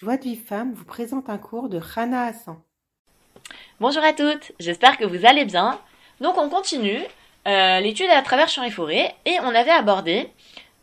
Joie 0.00 0.16
de 0.16 0.22
vie 0.22 0.36
femme 0.36 0.74
vous 0.74 0.84
présente 0.84 1.28
un 1.28 1.38
cours 1.38 1.68
de 1.68 1.76
Rana 1.76 2.26
Hassan. 2.26 2.56
Bonjour 3.80 4.04
à 4.04 4.12
toutes, 4.12 4.52
j'espère 4.60 4.96
que 4.96 5.04
vous 5.04 5.26
allez 5.26 5.44
bien. 5.44 5.80
Donc 6.20 6.38
on 6.38 6.48
continue 6.48 7.00
euh, 7.48 7.80
l'étude 7.80 8.08
à 8.08 8.22
travers 8.22 8.48
champs 8.48 8.62
et 8.62 8.70
forêts 8.70 9.12
et 9.24 9.38
on 9.42 9.48
avait 9.48 9.72
abordé 9.72 10.30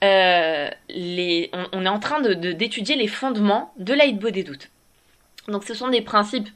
euh, 0.04 0.70
les, 0.90 1.50
on, 1.72 1.86
est 1.86 1.88
en 1.88 2.00
train 2.02 2.20
d'étudier 2.20 2.98
les 2.98 3.08
fondements 3.08 3.74
de 3.78 3.94
l'aïdbo 3.94 4.32
des 4.32 4.44
doutes. 4.44 4.70
Donc 5.48 5.64
ce 5.64 5.74
sont 5.74 5.88
des 5.88 6.02
principes 6.02 6.50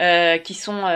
euh, 0.00 0.38
qui, 0.38 0.54
ce 0.54 0.86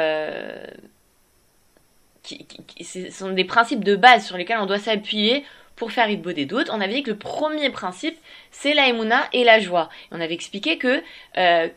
sont 3.11 3.33
des 3.33 3.45
principes 3.45 3.83
de 3.83 3.97
base 3.97 4.27
sur 4.27 4.37
lesquels 4.37 4.59
on 4.61 4.67
doit 4.67 4.79
s'appuyer 4.79 5.45
pour 5.81 5.93
faire 5.93 6.11
Idbo 6.11 6.33
des 6.33 6.45
doutes, 6.45 6.69
on 6.71 6.79
avait 6.83 6.93
dit 6.93 7.03
que 7.03 7.12
le 7.12 7.17
premier 7.17 7.71
principe, 7.71 8.15
c'est 8.51 8.75
la 8.75 8.89
emuna 8.89 9.23
et 9.33 9.45
la 9.45 9.61
joie. 9.61 9.89
On 10.12 10.21
avait 10.21 10.35
expliqué 10.35 10.77
que, 10.77 11.03
euh, 11.39 11.69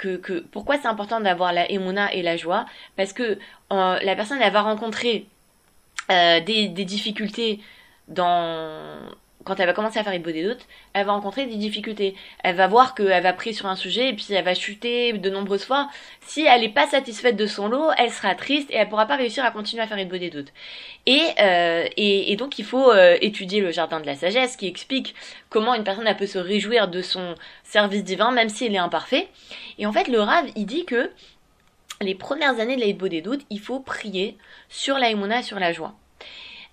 pourquoi 0.52 0.78
c'est 0.78 0.90
important 0.90 1.22
d'avoir 1.22 1.54
la 1.54 1.72
emuna 1.72 2.14
et 2.14 2.22
la 2.22 2.36
joie, 2.36 2.66
parce 2.98 3.14
que 3.14 3.24
euh, 3.72 4.00
la 4.02 4.16
personne, 4.18 4.40
elle 4.42 4.52
va 4.52 4.62
rencontrer 4.62 5.26
euh, 6.12 6.42
des 6.42 6.68
difficultés 6.68 7.62
dans 8.10 9.00
quand 9.44 9.60
elle 9.60 9.68
va 9.68 9.74
commencer 9.74 10.00
à 10.00 10.04
faire 10.04 10.14
une 10.14 10.22
des 10.22 10.44
doutes, 10.44 10.66
elle 10.94 11.06
va 11.06 11.14
rencontrer 11.14 11.46
des 11.46 11.56
difficultés. 11.56 12.16
Elle 12.44 12.56
va 12.56 12.68
voir 12.68 12.96
qu'elle 12.96 13.24
va 13.24 13.34
prier 13.34 13.54
sur 13.54 13.68
un 13.68 13.76
sujet 13.76 14.10
et 14.10 14.14
puis 14.14 14.26
elle 14.30 14.44
va 14.44 14.54
chuter 14.54 15.14
de 15.14 15.30
nombreuses 15.30 15.66
fois. 15.66 15.90
Si 16.22 16.46
elle 16.46 16.62
n'est 16.62 16.70
pas 16.70 16.88
satisfaite 16.88 17.36
de 17.36 17.46
son 17.46 17.68
lot, 17.68 17.92
elle 17.98 18.12
sera 18.12 18.36
triste 18.36 18.70
et 18.72 18.76
elle 18.76 18.90
pourra 18.90 19.06
pas 19.06 19.16
réussir 19.16 19.44
à 19.44 19.52
continuer 19.52 19.84
à 19.84 19.88
faire 19.88 19.98
une 19.98 20.10
des 20.10 20.30
doutes. 20.30 20.54
Et, 21.06 21.22
et, 21.98 22.36
donc 22.36 22.58
il 22.60 22.66
faut 22.66 22.92
euh, 22.92 23.18
étudier 23.22 23.62
le 23.62 23.72
jardin 23.72 24.00
de 24.00 24.06
la 24.06 24.16
sagesse 24.16 24.56
qui 24.56 24.68
explique 24.68 25.16
comment 25.50 25.74
une 25.74 25.84
personne 25.84 26.08
elle 26.08 26.18
peut 26.18 26.28
se 26.28 26.40
réjouir 26.40 26.88
de 26.88 27.02
son 27.02 27.36
service 27.64 28.04
divin 28.04 28.32
même 28.32 28.50
s'il 28.50 28.74
est 28.74 28.80
imparfait. 28.80 29.28
Et 29.78 29.86
en 29.86 29.92
fait 29.92 30.08
le 30.08 30.20
Rav 30.20 30.46
il 30.56 30.66
dit 30.66 30.86
que 30.86 31.12
les 32.02 32.16
premières 32.16 32.60
années 32.60 32.76
de 32.76 32.82
l'Aïdbo 32.82 33.08
des 33.08 33.24
il 33.50 33.60
faut 33.60 33.80
prier 33.80 34.38
sur 34.70 34.98
la 34.98 35.10
et 35.12 35.44
sur 35.44 35.60
la 35.60 35.72
joie. 35.72 35.94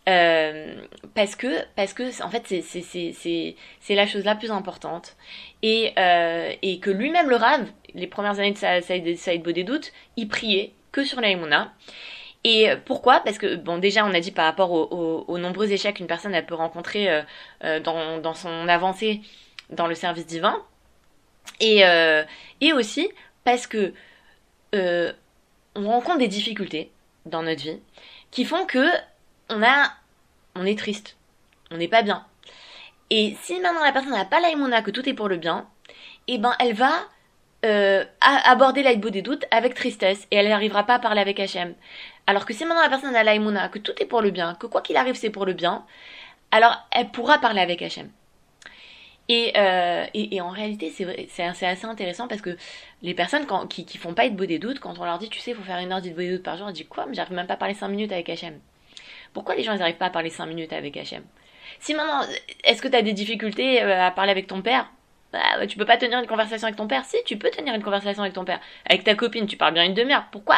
Euh, 0.08 0.74
parce 1.14 1.36
que 1.36 1.62
parce 1.76 1.92
que 1.92 2.22
en 2.22 2.30
fait 2.30 2.46
c'est 2.46 3.94
la 3.94 4.06
chose 4.06 4.24
la 4.24 4.34
plus 4.34 4.50
importante. 4.50 5.16
Et 5.62 5.92
euh, 5.98 6.52
et 6.62 6.80
que 6.80 6.90
lui-même 6.90 7.28
le 7.28 7.36
rave 7.36 7.66
les 7.94 8.06
premières 8.06 8.38
années 8.38 8.52
de 8.52 8.58
sa 8.58 8.80
Saïd 8.80 9.04
des 9.04 9.64
doutes 9.64 9.92
il 10.16 10.28
priait 10.28 10.72
que 10.90 11.04
sur 11.04 11.20
la 11.20 11.28
et 12.42 12.70
pourquoi? 12.86 13.20
Parce 13.20 13.36
que 13.36 13.56
bon 13.56 13.76
déjà 13.76 14.06
on 14.06 14.14
a 14.14 14.20
dit 14.20 14.30
par 14.30 14.46
rapport 14.46 14.72
aux, 14.72 15.38
nombreux 15.38 15.70
échecs 15.70 15.96
qu'une 15.96 16.06
personne 16.06 16.34
elle 16.34 16.46
peut 16.46 16.54
rencontrer 16.54 17.10
euh, 17.10 17.22
euh, 17.64 17.80
dans, 17.80 18.18
dans 18.18 18.34
son 18.34 18.68
avancée 18.68 19.20
dans 19.68 19.86
le 19.86 19.94
service 19.94 20.26
divin. 20.26 20.62
Et 21.60 21.82
et 22.60 22.72
aussi 22.72 23.10
parce 23.44 23.66
que 23.66 23.92
on 24.72 25.88
rencontre 25.88 26.18
des 26.18 26.28
difficultés 26.28 26.90
dans 27.26 27.42
notre 27.42 27.62
vie 27.62 27.80
qui 28.30 28.44
font 28.44 28.64
que 28.64 28.86
on 29.50 29.62
a, 29.62 29.92
on 30.54 30.64
est 30.64 30.78
triste, 30.78 31.16
on 31.70 31.76
n'est 31.76 31.88
pas 31.88 32.02
bien. 32.02 32.24
Et 33.10 33.36
si 33.42 33.58
maintenant 33.60 33.84
la 33.84 33.92
personne 33.92 34.12
n'a 34.12 34.24
pas 34.24 34.40
l'aïmouna, 34.40 34.82
que 34.82 34.90
tout 34.90 35.08
est 35.08 35.14
pour 35.14 35.28
le 35.28 35.36
bien, 35.36 35.66
eh 36.28 36.38
ben 36.38 36.54
elle 36.60 36.74
va 36.74 36.92
euh, 37.66 38.04
aborder 38.20 38.82
l'aïbo 38.82 39.10
des 39.10 39.22
doutes 39.22 39.44
avec 39.50 39.74
tristesse 39.74 40.26
et 40.30 40.36
elle 40.36 40.48
n'arrivera 40.48 40.84
pas 40.84 40.94
à 40.94 40.98
parler 40.98 41.20
avec 41.20 41.40
Hachem. 41.40 41.74
Alors 42.26 42.46
que 42.46 42.54
si 42.54 42.64
maintenant 42.64 42.82
la 42.82 42.88
personne 42.88 43.14
a 43.16 43.24
l'aïmouna, 43.24 43.68
que 43.68 43.78
tout 43.78 44.00
est 44.00 44.06
pour 44.06 44.22
le 44.22 44.30
bien, 44.30 44.54
que 44.54 44.66
quoi 44.66 44.80
qu'il 44.80 44.96
arrive 44.96 45.16
c'est 45.16 45.30
pour 45.30 45.44
le 45.44 45.52
bien, 45.52 45.84
alors 46.52 46.76
elle 46.92 47.10
pourra 47.10 47.38
parler 47.38 47.60
avec 47.60 47.82
Hachem. 47.82 48.10
Et, 49.28 49.52
euh, 49.56 50.06
et, 50.12 50.40
en 50.40 50.50
réalité, 50.50 50.92
c'est 51.28 51.44
assez 51.44 51.86
intéressant 51.86 52.26
parce 52.26 52.40
que 52.40 52.56
les 53.02 53.14
personnes 53.14 53.46
qui, 53.68 53.96
font 53.96 54.12
pas 54.12 54.28
de 54.28 54.44
des 54.44 54.58
doutes, 54.58 54.80
quand 54.80 54.98
on 54.98 55.04
leur 55.04 55.18
dit, 55.18 55.28
tu 55.28 55.38
sais, 55.38 55.52
il 55.52 55.56
faut 55.56 55.62
faire 55.62 55.78
une 55.78 55.92
heure 55.92 56.02
de 56.02 56.08
des 56.08 56.30
doutes 56.32 56.42
par 56.42 56.56
jour, 56.56 56.66
elles 56.66 56.74
disent 56.74 56.88
quoi? 56.88 57.06
Mais 57.06 57.14
j'arrive 57.14 57.34
même 57.34 57.46
pas 57.46 57.54
à 57.54 57.56
parler 57.56 57.74
5 57.74 57.86
minutes 57.86 58.10
avec 58.10 58.28
Hachem. 58.28 58.58
Pourquoi 59.32 59.54
les 59.54 59.62
gens 59.62 59.76
n'arrivent 59.76 59.96
pas 59.96 60.06
à 60.06 60.10
parler 60.10 60.30
5 60.30 60.46
minutes 60.46 60.72
avec 60.72 60.96
Hachem 60.96 61.22
Si 61.78 61.94
maintenant, 61.94 62.22
est-ce 62.64 62.82
que 62.82 62.88
tu 62.88 62.96
as 62.96 63.02
des 63.02 63.12
difficultés 63.12 63.82
euh, 63.82 64.06
à 64.06 64.10
parler 64.10 64.30
avec 64.30 64.46
ton 64.46 64.62
père? 64.62 64.90
Bah, 65.32 65.66
tu 65.68 65.78
peux 65.78 65.84
pas 65.84 65.96
tenir 65.96 66.18
une 66.18 66.26
conversation 66.26 66.66
avec 66.66 66.76
ton 66.76 66.88
père? 66.88 67.04
Si, 67.04 67.16
tu 67.24 67.36
peux 67.36 67.50
tenir 67.50 67.74
une 67.74 67.82
conversation 67.82 68.22
avec 68.22 68.34
ton 68.34 68.44
père. 68.44 68.60
Avec 68.88 69.04
ta 69.04 69.14
copine, 69.14 69.46
tu 69.46 69.56
parles 69.56 69.74
bien 69.74 69.84
une 69.84 69.94
demi-heure. 69.94 70.26
Pourquoi 70.32 70.56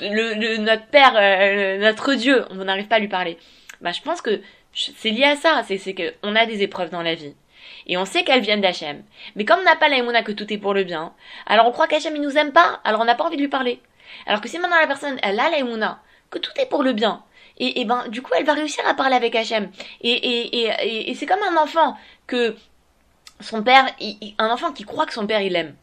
le, 0.00 0.56
Notre 0.58 0.86
père, 0.86 1.14
euh, 1.16 1.78
notre 1.78 2.14
Dieu, 2.14 2.44
on 2.50 2.56
n'arrive 2.56 2.88
pas 2.88 2.96
à 2.96 3.00
lui 3.00 3.08
parler. 3.08 3.38
Bah, 3.80 3.92
je 3.92 4.00
pense 4.00 4.20
que 4.20 4.40
c'est 4.72 5.10
lié 5.10 5.24
à 5.24 5.36
ça. 5.36 5.62
C'est, 5.64 5.94
qu'on 5.94 6.34
a 6.34 6.46
des 6.46 6.62
épreuves 6.62 6.90
dans 6.90 7.02
la 7.02 7.14
vie. 7.14 7.34
Et 7.86 7.96
on 7.96 8.04
sait 8.04 8.24
qu'elles 8.24 8.42
viennent 8.42 8.60
d'Hachem. 8.60 9.02
Mais 9.36 9.44
comme 9.44 9.60
on 9.60 9.64
n'a 9.64 9.76
pas 9.76 9.88
l'aïmouna 9.88 10.22
que 10.22 10.32
tout 10.32 10.52
est 10.52 10.58
pour 10.58 10.74
le 10.74 10.82
bien, 10.84 11.12
alors 11.46 11.66
on 11.66 11.72
croit 11.72 11.86
qu'Hachem 11.86 12.16
il 12.16 12.22
nous 12.22 12.36
aime 12.36 12.52
pas, 12.52 12.80
alors 12.84 13.00
on 13.00 13.04
n'a 13.04 13.14
pas 13.14 13.24
envie 13.24 13.36
de 13.36 13.42
lui 13.42 13.48
parler. 13.48 13.80
Alors 14.26 14.40
que 14.40 14.48
si 14.48 14.58
maintenant 14.58 14.80
la 14.80 14.86
personne, 14.86 15.18
elle 15.22 15.38
a 15.38 15.50
l'aïmouna, 15.50 16.00
que 16.30 16.38
tout 16.38 16.52
est 16.60 16.66
pour 16.66 16.82
le 16.82 16.92
bien, 16.92 17.22
et, 17.58 17.84
ben 17.84 18.08
du 18.08 18.22
coup 18.22 18.32
elle 18.36 18.44
va 18.44 18.54
réussir 18.54 18.84
à 18.86 18.94
parler 18.94 19.16
avec 19.16 19.34
Hachem. 19.34 19.70
Et, 20.00 20.10
et, 20.10 21.10
et, 21.10 21.14
c'est 21.14 21.26
comme 21.26 21.42
un 21.42 21.60
enfant 21.60 21.96
que 22.26 22.56
son 23.40 23.62
père, 23.62 23.86
un 24.38 24.50
enfant 24.50 24.72
qui 24.72 24.84
croit 24.84 25.06
que 25.06 25.12
son 25.12 25.26
père 25.26 25.40
il 25.40 25.56
aime. 25.56 25.74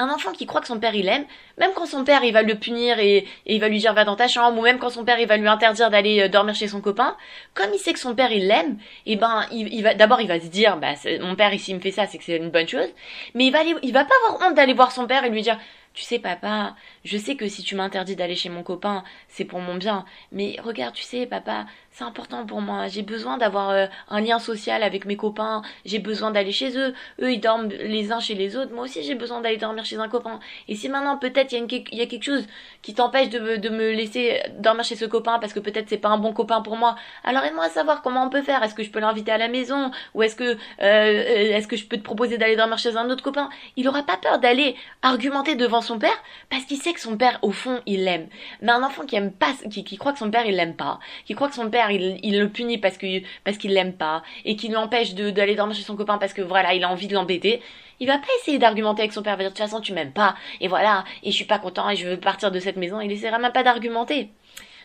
Un 0.00 0.08
enfant 0.08 0.32
qui 0.32 0.44
croit 0.44 0.60
que 0.60 0.66
son 0.66 0.80
père 0.80 0.96
il 0.96 1.06
aime, 1.08 1.24
même 1.56 1.70
quand 1.72 1.86
son 1.86 2.02
père 2.02 2.24
il 2.24 2.32
va 2.32 2.42
le 2.42 2.56
punir 2.56 2.98
et, 2.98 3.28
il 3.46 3.60
va 3.60 3.68
lui 3.68 3.78
dire 3.78 3.94
va 3.94 4.04
dans 4.04 4.16
ta 4.16 4.26
chambre, 4.26 4.58
ou 4.58 4.62
même 4.62 4.80
quand 4.80 4.90
son 4.90 5.04
père 5.04 5.20
il 5.20 5.28
va 5.28 5.36
lui 5.36 5.46
interdire 5.46 5.88
d'aller 5.88 6.22
euh, 6.22 6.28
dormir 6.28 6.56
chez 6.56 6.66
son 6.66 6.80
copain, 6.80 7.16
comme 7.54 7.70
il 7.72 7.78
sait 7.78 7.92
que 7.92 8.00
son 8.00 8.12
père 8.12 8.32
il 8.32 8.48
l'aime, 8.48 8.78
et 9.06 9.12
eh 9.12 9.16
ben 9.16 9.46
il, 9.52 9.82
va 9.84 9.94
d'abord 9.94 10.20
il 10.20 10.26
va 10.26 10.40
se 10.40 10.46
dire 10.46 10.78
bah 10.78 10.94
mon 11.20 11.36
père 11.36 11.54
ici 11.54 11.72
me 11.74 11.78
fait 11.78 11.92
ça, 11.92 12.06
c'est 12.06 12.18
que 12.18 12.24
c'est 12.24 12.36
une 12.38 12.50
bonne 12.50 12.66
chose, 12.66 12.88
mais 13.34 13.46
il 13.46 13.52
va 13.52 13.62
il 13.62 13.92
va 13.92 14.04
pas 14.04 14.14
avoir 14.26 14.48
honte 14.48 14.56
d'aller 14.56 14.74
voir 14.74 14.90
son 14.90 15.06
père 15.06 15.24
et 15.24 15.30
lui 15.30 15.42
dire 15.42 15.60
tu 15.94 16.02
sais 16.02 16.18
papa, 16.18 16.74
je 17.04 17.18
sais 17.18 17.36
que 17.36 17.48
si 17.48 17.62
tu 17.62 17.74
m'interdis 17.74 18.16
d'aller 18.16 18.34
chez 18.34 18.48
mon 18.48 18.62
copain, 18.62 19.04
c'est 19.28 19.44
pour 19.44 19.60
mon 19.60 19.74
bien, 19.74 20.04
mais 20.32 20.56
regarde, 20.62 20.94
tu 20.94 21.02
sais 21.02 21.26
papa, 21.26 21.66
c'est 21.90 22.04
important 22.04 22.46
pour 22.46 22.60
moi, 22.60 22.88
j'ai 22.88 23.02
besoin 23.02 23.36
d'avoir 23.38 23.70
euh, 23.70 23.86
un 24.08 24.20
lien 24.20 24.38
social 24.38 24.82
avec 24.82 25.04
mes 25.04 25.16
copains, 25.16 25.62
j'ai 25.84 25.98
besoin 25.98 26.30
d'aller 26.30 26.50
chez 26.50 26.76
eux, 26.76 26.94
eux 27.20 27.32
ils 27.32 27.40
dorment 27.40 27.68
les 27.68 28.10
uns 28.10 28.20
chez 28.20 28.34
les 28.34 28.56
autres, 28.56 28.74
moi 28.74 28.84
aussi 28.84 29.02
j'ai 29.02 29.14
besoin 29.14 29.40
d'aller 29.40 29.58
dormir 29.58 29.84
chez 29.84 29.96
un 29.96 30.08
copain. 30.08 30.40
Et 30.66 30.74
si 30.74 30.88
maintenant 30.88 31.18
peut-être 31.18 31.52
il 31.52 31.58
y, 31.92 32.02
a 32.02 32.06
quelque 32.06 32.24
chose 32.24 32.46
qui 32.82 32.94
t'empêche 32.94 33.28
de, 33.28 33.38
me 33.68 33.92
laisser 33.92 34.40
dormir 34.58 34.84
chez 34.84 34.96
ce 34.96 35.04
copain 35.04 35.38
parce 35.38 35.52
que 35.52 35.60
peut-être 35.60 35.88
c'est 35.88 35.98
pas 35.98 36.08
un 36.08 36.18
bon 36.18 36.32
copain 36.32 36.62
pour 36.62 36.76
moi, 36.76 36.96
alors 37.22 37.44
aide-moi 37.44 37.64
à 37.64 37.68
savoir 37.68 38.02
comment 38.02 38.24
on 38.24 38.30
peut 38.30 38.42
faire, 38.42 38.62
est-ce 38.62 38.74
que 38.74 38.82
je 38.82 38.90
peux 38.90 39.00
l'inviter 39.00 39.30
à 39.30 39.38
la 39.38 39.48
maison, 39.48 39.90
ou 40.14 40.22
est-ce 40.22 40.36
que, 40.36 40.56
euh, 40.80 41.56
est-ce 41.56 41.68
que 41.68 41.76
je 41.76 41.84
peux 41.84 41.98
te 41.98 42.02
proposer 42.02 42.38
d'aller 42.38 42.56
dormir 42.56 42.78
chez 42.78 42.96
un 42.96 43.10
autre 43.10 43.22
copain? 43.22 43.50
Il 43.76 43.86
aura 43.88 44.02
pas 44.02 44.16
peur 44.16 44.38
d'aller 44.38 44.74
argumenter 45.02 45.54
devant 45.54 45.82
son 45.82 45.98
père 45.98 46.22
parce 46.50 46.64
qu'il 46.64 46.78
sait 46.78 46.93
que 46.94 47.00
son 47.00 47.16
père 47.16 47.38
au 47.42 47.50
fond 47.50 47.80
il 47.86 48.04
l'aime. 48.04 48.28
Mais 48.62 48.72
un 48.72 48.82
enfant 48.82 49.04
qui 49.04 49.16
aime 49.16 49.32
pas, 49.32 49.52
qui, 49.70 49.96
croit 49.98 50.12
que 50.12 50.18
son 50.18 50.30
père 50.30 50.46
il 50.46 50.56
l'aime 50.56 50.76
pas, 50.76 50.98
qui 51.26 51.34
croit 51.34 51.48
que 51.48 51.54
son 51.54 51.68
père 51.68 51.90
il, 51.90 52.38
le 52.38 52.48
punit 52.48 52.78
parce 52.78 52.96
parce 53.44 53.58
qu'il 53.58 53.72
l'aime 53.72 53.92
pas 53.92 54.22
et 54.44 54.56
qui 54.56 54.68
l'empêche 54.68 55.14
d'aller 55.14 55.54
dormir 55.54 55.76
chez 55.76 55.82
son 55.82 55.96
copain 55.96 56.18
parce 56.18 56.32
que 56.32 56.42
voilà 56.42 56.74
il 56.74 56.84
a 56.84 56.90
envie 56.90 57.08
de 57.08 57.14
l'embêter, 57.14 57.60
il 58.00 58.06
va 58.06 58.18
pas 58.18 58.28
essayer 58.40 58.58
d'argumenter 58.58 59.02
avec 59.02 59.12
son 59.12 59.22
père, 59.22 59.34
il 59.34 59.36
va 59.36 59.42
dire 59.42 59.50
de 59.50 59.56
toute 59.56 59.64
façon 59.64 59.80
tu 59.80 59.92
m'aimes 59.92 60.12
pas 60.12 60.34
et 60.60 60.68
voilà 60.68 61.04
et 61.22 61.30
je 61.30 61.36
suis 61.36 61.44
pas 61.44 61.58
content 61.58 61.90
et 61.90 61.96
je 61.96 62.08
veux 62.08 62.18
partir 62.18 62.50
de 62.50 62.58
cette 62.60 62.76
maison. 62.76 63.00
Il 63.00 63.12
essaiera 63.12 63.38
même 63.38 63.52
pas 63.52 63.62
d'argumenter. 63.62 64.30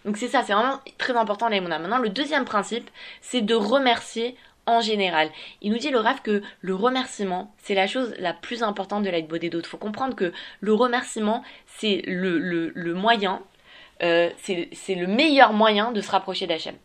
Donc 0.06 0.18
c'est 0.18 0.28
ça, 0.28 0.44
c'est 0.44 0.54
vraiment 0.54 0.80
très 0.98 1.16
important 1.16 1.50
les 1.50 1.60
Maintenant 1.60 1.98
le 1.98 2.10
deuxième 2.10 2.46
principe, 2.46 2.90
c'est 3.22 3.42
de 3.42 3.54
remercier 3.56 4.36
en 4.70 4.82
général. 4.82 5.30
Il 5.62 5.72
nous 5.72 5.78
dit 5.78 5.90
le 5.90 6.00
rêve 6.00 6.22
que 6.22 6.42
le 6.62 6.76
remerciement, 6.76 7.54
c'est 7.58 7.76
la 7.76 7.88
chose 7.88 8.14
la 8.20 8.34
plus 8.34 8.64
importante 8.64 9.04
de 9.04 9.10
l'aide 9.10 9.28
des 9.28 9.50
d'autres. 9.50 9.68
Il 9.68 9.72
faut 9.72 9.78
comprendre 9.78 10.16
que 10.16 10.32
le 10.62 10.74
remerciement, 10.74 11.44
c'est 11.66 12.02
le, 12.06 12.38
le, 12.40 12.72
le, 12.76 12.94
moyen, 12.94 13.42
euh, 14.04 14.30
c'est 14.38 14.96
le 14.96 15.08
meilleur 15.08 15.54
moyen 15.54 15.92
de 15.92 16.02
se 16.02 16.12
rapprocher 16.12 16.48
d'Hachem. 16.48 16.76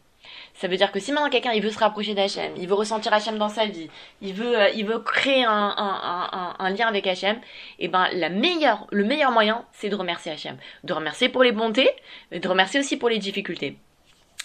Ça 0.54 0.68
veut 0.68 0.76
dire 0.76 0.92
que 0.92 1.00
si 1.00 1.12
maintenant 1.12 1.28
quelqu'un 1.30 1.52
il 1.52 1.62
veut 1.62 1.70
se 1.70 1.78
rapprocher 1.78 2.14
d'Hachem, 2.14 2.52
il 2.56 2.66
veut 2.68 2.74
ressentir 2.74 3.12
Hachem 3.12 3.38
dans 3.38 3.48
sa 3.48 3.66
vie, 3.66 3.90
il 4.22 4.32
veut, 4.32 4.58
euh, 4.58 4.68
il 4.70 4.86
veut 4.86 5.00
créer 5.00 5.44
un, 5.44 5.74
un, 5.76 6.30
un, 6.32 6.56
un, 6.58 6.70
lien 6.70 6.86
avec 6.86 7.06
Hachem, 7.06 7.36
et 7.78 7.86
eh 7.86 7.88
ben 7.88 8.08
la 8.12 8.30
meilleure, 8.30 8.86
le 8.90 9.04
meilleur 9.04 9.32
moyen, 9.32 9.64
c'est 9.72 9.88
de 9.88 9.96
remercier 9.96 10.32
Hachem. 10.32 10.56
De 10.84 10.92
remercier 10.92 11.28
pour 11.28 11.42
les 11.42 11.52
bontés, 11.52 11.90
mais 12.30 12.40
de 12.40 12.48
remercier 12.48 12.80
aussi 12.80 12.96
pour 12.96 13.08
les 13.08 13.18
difficultés. 13.18 13.76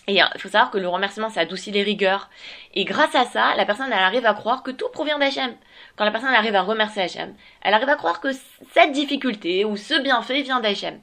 Et 0.10 0.14
il 0.14 0.42
faut 0.42 0.50
savoir 0.50 0.72
que 0.72 0.80
le 0.80 0.88
remerciement, 0.88 1.30
ça 1.30 1.42
adoucit 1.42 1.70
les 1.70 1.84
rigueurs. 1.84 2.32
Et 2.74 2.84
grâce 2.84 3.14
à 3.14 3.26
ça, 3.26 3.54
la 3.56 3.66
personne, 3.66 3.92
elle 3.92 3.94
arrive 3.94 4.26
à 4.26 4.34
croire 4.34 4.64
que 4.64 4.72
tout 4.72 4.90
provient 4.92 5.20
d'Hachem. 5.20 5.54
Quand 5.98 6.04
la 6.04 6.10
personne 6.10 6.34
arrive 6.34 6.56
à 6.56 6.64
remercier 6.64 7.04
Hachem, 7.04 7.36
elle 7.62 7.76
arrive 7.76 7.90
à 7.90 7.96
croire 7.96 8.20
que 8.20 8.30
cette 8.74 8.92
difficulté 8.92 9.66
ou 9.66 9.78
ce 9.78 10.02
bienfait 10.02 10.42
vient 10.42 10.62
d'Hachem. 10.62 11.00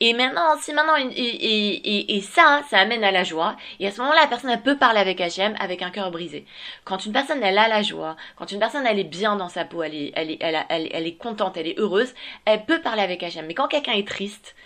Et 0.00 0.14
maintenant, 0.14 0.56
si 0.60 0.72
maintenant, 0.72 0.96
et, 0.98 2.20
ça, 2.22 2.62
ça 2.68 2.78
amène 2.78 3.04
à 3.04 3.12
la 3.12 3.22
joie. 3.22 3.54
Et 3.78 3.86
à 3.86 3.92
ce 3.92 4.00
moment-là, 4.00 4.22
la 4.22 4.26
personne, 4.26 4.50
elle 4.50 4.62
peut 4.62 4.78
parler 4.78 4.98
avec 4.98 5.20
Hachem 5.20 5.54
avec 5.60 5.82
un 5.82 5.90
cœur 5.90 6.10
brisé. 6.10 6.44
Quand 6.84 7.06
une 7.06 7.12
personne, 7.12 7.44
elle 7.44 7.56
a 7.56 7.68
la 7.68 7.82
joie, 7.82 8.16
quand 8.34 8.50
une 8.50 8.58
personne, 8.58 8.84
elle 8.84 8.98
est 8.98 9.04
bien 9.04 9.36
dans 9.36 9.48
sa 9.48 9.64
peau, 9.64 9.84
elle 9.84 9.94
est, 9.94 10.12
elle 10.16 10.32
est, 10.32 10.38
elle, 10.40 10.58
elle, 10.68 10.88
elle 10.92 11.06
est 11.06 11.16
contente, 11.16 11.56
elle 11.56 11.68
est 11.68 11.78
heureuse, 11.78 12.12
elle 12.46 12.64
peut 12.64 12.80
parler 12.80 13.02
avec 13.02 13.22
Hachem. 13.22 13.46
Mais 13.46 13.54
quand 13.54 13.68
quelqu'un 13.68 13.92
est 13.92 14.08
triste, 14.08 14.56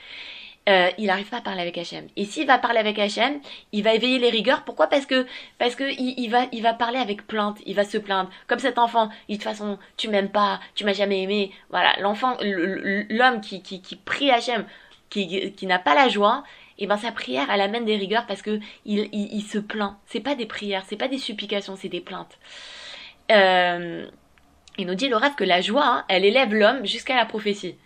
euh, 0.68 0.90
il 0.96 1.06
n'arrive 1.06 1.28
pas 1.28 1.38
à 1.38 1.40
parler 1.42 1.60
avec 1.60 1.76
Hachem. 1.76 2.06
Et 2.16 2.24
s'il 2.24 2.46
va 2.46 2.58
parler 2.58 2.78
avec 2.78 2.98
Hachem, 2.98 3.40
il 3.72 3.82
va 3.82 3.94
éveiller 3.94 4.18
les 4.18 4.30
rigueurs. 4.30 4.64
Pourquoi? 4.64 4.86
Parce 4.86 5.04
que 5.04 5.26
parce 5.58 5.74
que 5.74 5.84
il, 5.84 6.28
va 6.30 6.46
il 6.52 6.62
va 6.62 6.72
parler 6.72 6.98
avec 6.98 7.26
plainte. 7.26 7.58
Il 7.66 7.74
va 7.74 7.84
se 7.84 7.98
plaindre. 7.98 8.30
Comme 8.46 8.58
cet 8.58 8.78
enfant, 8.78 9.10
il 9.28 9.36
de 9.36 9.42
toute 9.42 9.50
façon, 9.50 9.78
tu 9.96 10.08
m'aimes 10.08 10.30
pas, 10.30 10.60
tu 10.74 10.84
m'as 10.84 10.94
jamais 10.94 11.22
aimé. 11.22 11.52
Voilà, 11.70 11.94
l'enfant, 12.00 12.36
l'homme 12.40 13.40
qui, 13.42 13.62
qui 13.62 13.82
qui 13.82 13.96
prie 13.96 14.30
Hachem, 14.30 14.64
qui 15.10 15.52
qui 15.52 15.66
n'a 15.66 15.78
pas 15.78 15.94
la 15.94 16.08
joie. 16.08 16.44
Et 16.78 16.86
ben 16.86 16.96
sa 16.96 17.12
prière, 17.12 17.50
elle 17.52 17.60
amène 17.60 17.84
des 17.84 17.96
rigueurs 17.96 18.26
parce 18.26 18.42
que 18.42 18.58
il, 18.84 19.08
il, 19.12 19.42
se 19.42 19.58
plaint. 19.58 19.96
C'est 20.06 20.20
pas 20.20 20.34
des 20.34 20.46
prières, 20.46 20.82
c'est 20.88 20.96
pas 20.96 21.08
des 21.08 21.18
supplications, 21.18 21.76
c'est 21.76 21.88
des 21.88 22.00
plaintes. 22.00 22.36
Euh, 23.30 24.06
il 24.76 24.86
nous 24.86 24.96
dit 24.96 25.08
le 25.08 25.16
rêve 25.16 25.34
que 25.36 25.44
la 25.44 25.60
joie, 25.60 25.86
hein, 25.86 26.04
elle 26.08 26.24
élève 26.24 26.52
l'homme 26.52 26.84
jusqu'à 26.84 27.14
la 27.14 27.26
prophétie. 27.26 27.76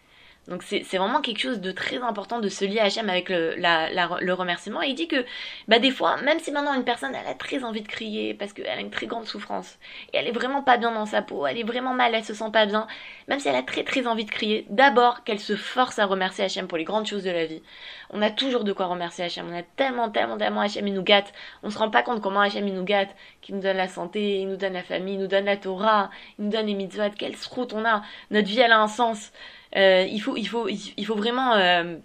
Donc 0.49 0.63
c'est 0.63 0.83
vraiment 0.97 1.21
quelque 1.21 1.41
chose 1.41 1.61
de 1.61 1.71
très 1.73 1.99
important 1.99 2.41
de 2.41 2.49
se 2.49 2.65
lier 2.65 2.81
à 2.81 2.85
Hachem 2.85 3.09
avec 3.11 3.29
le, 3.29 3.55
le 3.57 4.33
remerciement. 4.33 4.83
Et 4.83 4.89
il 4.89 4.95
dit 4.95 5.07
que 5.07 5.25
bah, 5.69 5.79
des 5.79 5.91
fois, 5.91 6.17
même 6.23 6.41
si 6.41 6.51
maintenant 6.51 6.73
une 6.75 6.85
personne 6.85 7.15
elle 7.15 7.31
a 7.31 7.35
très 7.35 7.65
envie 7.65 7.83
de 7.83 7.89
crier 7.89 8.33
parce 8.33 8.55
qu'elle 8.55 8.67
a 8.67 8.81
une 8.81 8.91
très 8.91 9.07
grande 9.07 9.27
souffrance 9.27 9.79
et 10.13 10.17
elle 10.17 10.27
est 10.27 10.33
vraiment 10.33 10.63
pas 10.63 10.79
bien 10.79 10.91
dans 10.91 11.07
sa 11.07 11.21
peau, 11.21 11.47
elle 11.47 11.59
est 11.59 11.65
vraiment 11.65 11.93
mal, 11.93 12.15
elle 12.15 12.25
se 12.25 12.33
sent 12.33 12.51
pas 12.51 12.65
bien, 12.65 12.87
même 13.29 13.41
si 13.41 13.49
elle 13.49 13.57
a 13.57 13.63
très 13.63 13.85
très 13.85 14.07
envie 14.07 14.25
de 14.25 14.31
crier, 14.31 14.67
d'abord 14.71 15.23
qu'elle 15.23 15.39
se 15.39 15.55
force 15.55 15.99
à 15.99 16.07
remercier 16.07 16.45
Hachem 16.45 16.67
pour 16.67 16.79
les 16.79 16.85
grandes 16.85 17.07
choses 17.07 17.25
de 17.25 17.31
la 17.31 17.45
vie. 17.45 17.63
On 18.11 18.23
a 18.23 18.31
toujours 18.31 18.65
de 18.65 18.73
quoi 18.73 18.87
remercier 18.87 19.25
Hachem. 19.25 19.47
On 19.51 19.57
a 19.57 19.63
tellement, 19.63 20.09
tellement, 20.09 20.39
tellement 20.39 20.63
Hachem 20.63 20.87
il 20.87 20.95
nous 20.95 21.03
gâte. 21.03 21.33
On 21.63 21.69
se 21.69 21.79
rend 21.79 21.91
pas 21.91 22.03
compte 22.03 22.23
comment 22.23 22.41
Hachem 22.41 22.67
il 22.67 22.75
nous 22.75 22.85
gâte, 22.85 23.15
qu'il 23.43 23.55
nous 23.55 23.61
donne 23.61 23.77
la 23.77 23.89
santé, 23.89 24.41
il 24.41 24.49
nous 24.49 24.57
donne 24.57 24.73
la 24.73 24.83
famille, 24.83 25.15
il 25.15 25.21
nous 25.21 25.27
donne 25.27 25.45
la 25.45 25.59
Torah, 25.59 26.11
il 26.39 26.47
nous 26.47 26.51
donne 26.51 26.67
les 26.67 26.75
mitzvot, 26.75 27.11
quelle 27.19 27.35
route 27.51 27.75
on 27.75 27.85
a. 27.85 28.03
Notre 28.31 28.49
vie 28.49 28.61
elle 28.61 28.73
a 28.73 28.81
un 28.81 28.89
sens. 28.89 29.31
Euh, 29.77 30.07
il, 30.09 30.21
faut, 30.21 30.37
il, 30.37 30.47
faut, 30.47 30.69
il 30.69 31.07
faut 31.07 31.15
vraiment 31.15 31.55
euh, 31.55 31.97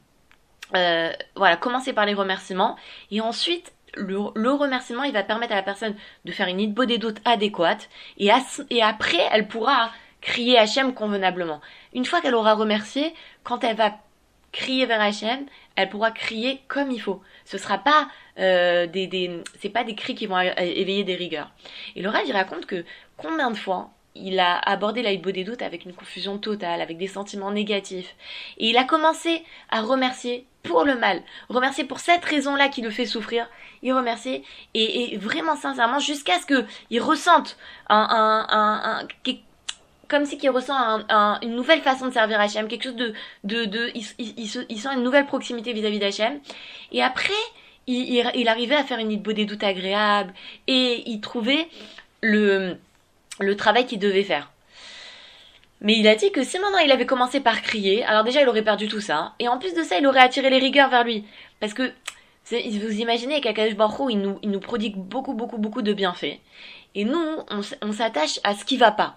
euh, 0.75 1.11
voilà, 1.35 1.55
commencer 1.55 1.93
par 1.93 2.05
les 2.05 2.13
remerciements 2.13 2.75
et 3.09 3.21
ensuite 3.21 3.73
le, 3.95 4.17
remerciement 4.51 5.03
il 5.03 5.13
va 5.13 5.23
permettre 5.23 5.53
à 5.53 5.55
la 5.55 5.63
personne 5.63 5.95
de 6.25 6.31
faire 6.31 6.47
une 6.47 6.59
idbo 6.59 6.85
des 6.85 6.97
doutes 6.97 7.21
adéquate 7.25 7.89
et, 8.17 8.29
et 8.69 8.81
après 8.81 9.27
elle 9.31 9.47
pourra 9.47 9.91
crier 10.19 10.57
Hachem 10.57 10.93
convenablement. 10.93 11.61
Une 11.93 12.05
fois 12.05 12.21
qu'elle 12.21 12.35
aura 12.35 12.53
remercié, 12.53 13.13
quand 13.43 13.63
elle 13.63 13.75
va 13.75 13.97
crier 14.51 14.85
vers 14.85 15.01
Hachem, 15.01 15.45
elle 15.75 15.89
pourra 15.89 16.11
crier 16.11 16.61
comme 16.67 16.91
il 16.91 16.99
faut. 16.99 17.21
Ce 17.45 17.57
sera 17.57 17.77
pas 17.77 18.07
des, 18.37 19.07
des 19.07 19.69
pas 19.73 19.83
des 19.83 19.95
cris 19.95 20.15
qui 20.15 20.25
vont 20.27 20.39
éveiller 20.39 21.03
des 21.03 21.15
rigueurs. 21.15 21.51
Et 21.95 22.01
le 22.01 22.09
il 22.25 22.31
raconte 22.31 22.65
que 22.65 22.85
combien 23.17 23.51
de 23.51 23.57
fois 23.57 23.91
il 24.15 24.39
a 24.39 24.57
abordé 24.57 25.01
la 25.01 25.15
des 25.15 25.43
doutes 25.43 25.61
avec 25.61 25.85
une 25.85 25.93
confusion 25.93 26.37
totale, 26.37 26.81
avec 26.81 26.97
des 26.97 27.07
sentiments 27.07 27.51
négatifs. 27.51 28.15
Et 28.57 28.69
il 28.69 28.77
a 28.77 28.83
commencé 28.83 29.43
à 29.69 29.81
remercier 29.81 30.45
pour 30.63 30.85
le 30.85 30.95
mal, 30.95 31.21
remercier 31.49 31.83
pour 31.83 31.99
cette 31.99 32.23
raison-là 32.23 32.69
qui 32.69 32.81
le 32.81 32.89
fait 32.89 33.05
souffrir, 33.05 33.49
il 33.81 33.91
remercie 33.91 34.43
et, 34.73 35.17
vraiment 35.17 35.57
sincèrement 35.57 35.99
jusqu'à 35.99 36.39
ce 36.39 36.45
qu'il 36.45 37.01
ressente 37.01 37.57
un, 37.89 38.07
un, 38.49 39.01
un, 39.01 39.07
comme 40.07 40.25
si 40.25 40.37
qu'il 40.37 40.51
ressent 40.51 40.75
une 41.41 41.55
nouvelle 41.55 41.81
façon 41.81 42.07
de 42.07 42.13
servir 42.13 42.39
Hachem, 42.39 42.67
quelque 42.67 42.83
chose 42.83 42.95
de, 42.95 43.13
de, 43.43 43.65
de 43.65 43.91
il, 43.95 44.47
sent 44.47 44.93
une 44.93 45.03
nouvelle 45.03 45.25
proximité 45.25 45.73
vis-à-vis 45.73 45.99
d'Hachem. 45.99 46.39
Et 46.91 47.01
après, 47.01 47.33
il, 47.87 48.47
arrivait 48.47 48.75
à 48.75 48.83
faire 48.83 48.99
une 48.99 49.21
des 49.21 49.45
doutes 49.45 49.63
agréable 49.63 50.33
et 50.67 51.03
il 51.09 51.19
trouvait 51.19 51.67
le 52.21 52.77
le 53.43 53.55
travail 53.55 53.85
qu'il 53.85 53.99
devait 53.99 54.23
faire. 54.23 54.51
Mais 55.81 55.97
il 55.97 56.07
a 56.07 56.15
dit 56.15 56.31
que 56.31 56.43
si 56.43 56.57
maintenant 56.59 56.79
il 56.79 56.91
avait 56.91 57.05
commencé 57.05 57.41
par 57.41 57.61
crier, 57.61 58.03
alors 58.05 58.23
déjà 58.23 58.41
il 58.41 58.47
aurait 58.47 58.63
perdu 58.63 58.87
tout 58.87 59.01
ça, 59.01 59.33
et 59.39 59.47
en 59.49 59.57
plus 59.59 59.73
de 59.73 59.83
ça 59.83 59.97
il 59.97 60.07
aurait 60.07 60.21
attiré 60.21 60.49
les 60.49 60.59
rigueurs 60.59 60.89
vers 60.89 61.03
lui. 61.03 61.25
Parce 61.59 61.73
que 61.73 61.91
vous 62.49 62.99
imaginez 62.99 63.41
qu'Akadosh 63.41 63.75
Baruch 63.75 64.11
il 64.11 64.19
nous, 64.19 64.39
il 64.41 64.51
nous 64.51 64.59
prodigue 64.59 64.95
beaucoup 64.97 65.33
beaucoup 65.33 65.57
beaucoup 65.57 65.81
de 65.81 65.93
bienfaits. 65.93 66.39
Et 66.95 67.05
nous, 67.05 67.39
on, 67.49 67.91
s'attache 67.91 68.39
à 68.43 68.53
ce 68.53 68.65
qui 68.65 68.77
va 68.77 68.91
pas. 68.91 69.15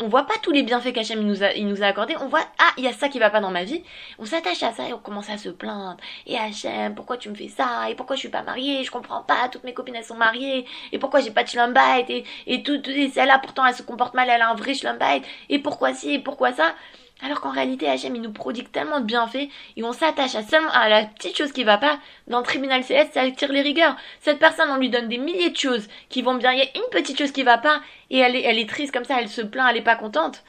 On 0.00 0.08
voit 0.08 0.26
pas 0.26 0.34
tous 0.42 0.50
les 0.50 0.62
bienfaits 0.62 0.92
qu'Hachem 0.92 1.20
nous 1.20 1.42
a, 1.42 1.52
il 1.54 1.66
nous 1.66 1.82
a 1.82 1.86
accordés. 1.86 2.14
On 2.20 2.28
voit, 2.28 2.44
ah, 2.58 2.72
il 2.76 2.84
y 2.84 2.88
a 2.88 2.92
ça 2.92 3.08
qui 3.08 3.18
va 3.18 3.30
pas 3.30 3.40
dans 3.40 3.50
ma 3.50 3.64
vie. 3.64 3.82
On 4.18 4.26
s'attache 4.26 4.62
à 4.62 4.72
ça 4.72 4.86
et 4.86 4.92
on 4.92 4.98
commence 4.98 5.30
à 5.30 5.38
se 5.38 5.48
plaindre. 5.48 5.96
Et 6.26 6.36
Hachem, 6.36 6.94
pourquoi 6.94 7.16
tu 7.16 7.30
me 7.30 7.34
fais 7.34 7.48
ça? 7.48 7.88
Et 7.88 7.94
pourquoi 7.94 8.16
je 8.16 8.20
suis 8.20 8.28
pas 8.28 8.42
mariée? 8.42 8.84
Je 8.84 8.90
comprends 8.90 9.22
pas. 9.22 9.48
Toutes 9.48 9.64
mes 9.64 9.72
copines, 9.72 9.96
elles 9.96 10.04
sont 10.04 10.14
mariées. 10.14 10.66
Et 10.92 10.98
pourquoi 10.98 11.20
j'ai 11.20 11.30
pas 11.30 11.42
de 11.42 11.48
schlumbite? 11.48 12.10
Et, 12.10 12.24
et 12.46 12.62
tout, 12.62 12.80
et 12.86 13.08
celle-là, 13.08 13.38
pourtant, 13.38 13.64
elle 13.64 13.74
se 13.74 13.82
comporte 13.82 14.12
mal, 14.14 14.28
elle 14.28 14.42
a 14.42 14.50
un 14.50 14.54
vrai 14.54 14.74
schlumbite. 14.74 15.24
Et 15.48 15.58
pourquoi 15.58 15.94
ci? 15.94 16.14
Et 16.14 16.18
pourquoi 16.18 16.52
ça? 16.52 16.74
Alors 17.22 17.40
qu'en 17.40 17.50
réalité, 17.50 17.88
Hachem, 17.88 18.14
il 18.14 18.20
nous 18.20 18.32
prodigue 18.32 18.70
tellement 18.70 19.00
de 19.00 19.06
bienfaits 19.06 19.48
et 19.76 19.82
on 19.82 19.92
s'attache 19.92 20.34
à 20.34 20.42
seulement 20.42 20.70
à 20.70 20.88
la 20.88 21.04
petite 21.04 21.36
chose 21.36 21.52
qui 21.52 21.64
va 21.64 21.78
pas. 21.78 21.98
Dans 22.28 22.38
le 22.38 22.44
tribunal 22.44 22.82
CS, 22.82 23.12
ça 23.12 23.22
attire 23.22 23.52
les 23.52 23.62
rigueurs. 23.62 23.96
Cette 24.20 24.38
personne, 24.38 24.68
on 24.70 24.76
lui 24.76 24.90
donne 24.90 25.08
des 25.08 25.16
milliers 25.16 25.50
de 25.50 25.56
choses 25.56 25.88
qui 26.10 26.20
vont 26.20 26.34
bien. 26.34 26.52
Il 26.52 26.58
y 26.58 26.62
a 26.62 26.76
une 26.76 26.90
petite 26.90 27.16
chose 27.16 27.32
qui 27.32 27.42
va 27.42 27.56
pas 27.56 27.80
et 28.10 28.18
elle 28.18 28.36
est, 28.36 28.68
triste 28.68 28.92
comme 28.92 29.04
ça, 29.04 29.18
elle 29.18 29.28
se 29.28 29.40
plaint, 29.40 29.68
elle 29.70 29.78
est 29.78 29.82
pas 29.82 29.96
contente. 29.96 30.44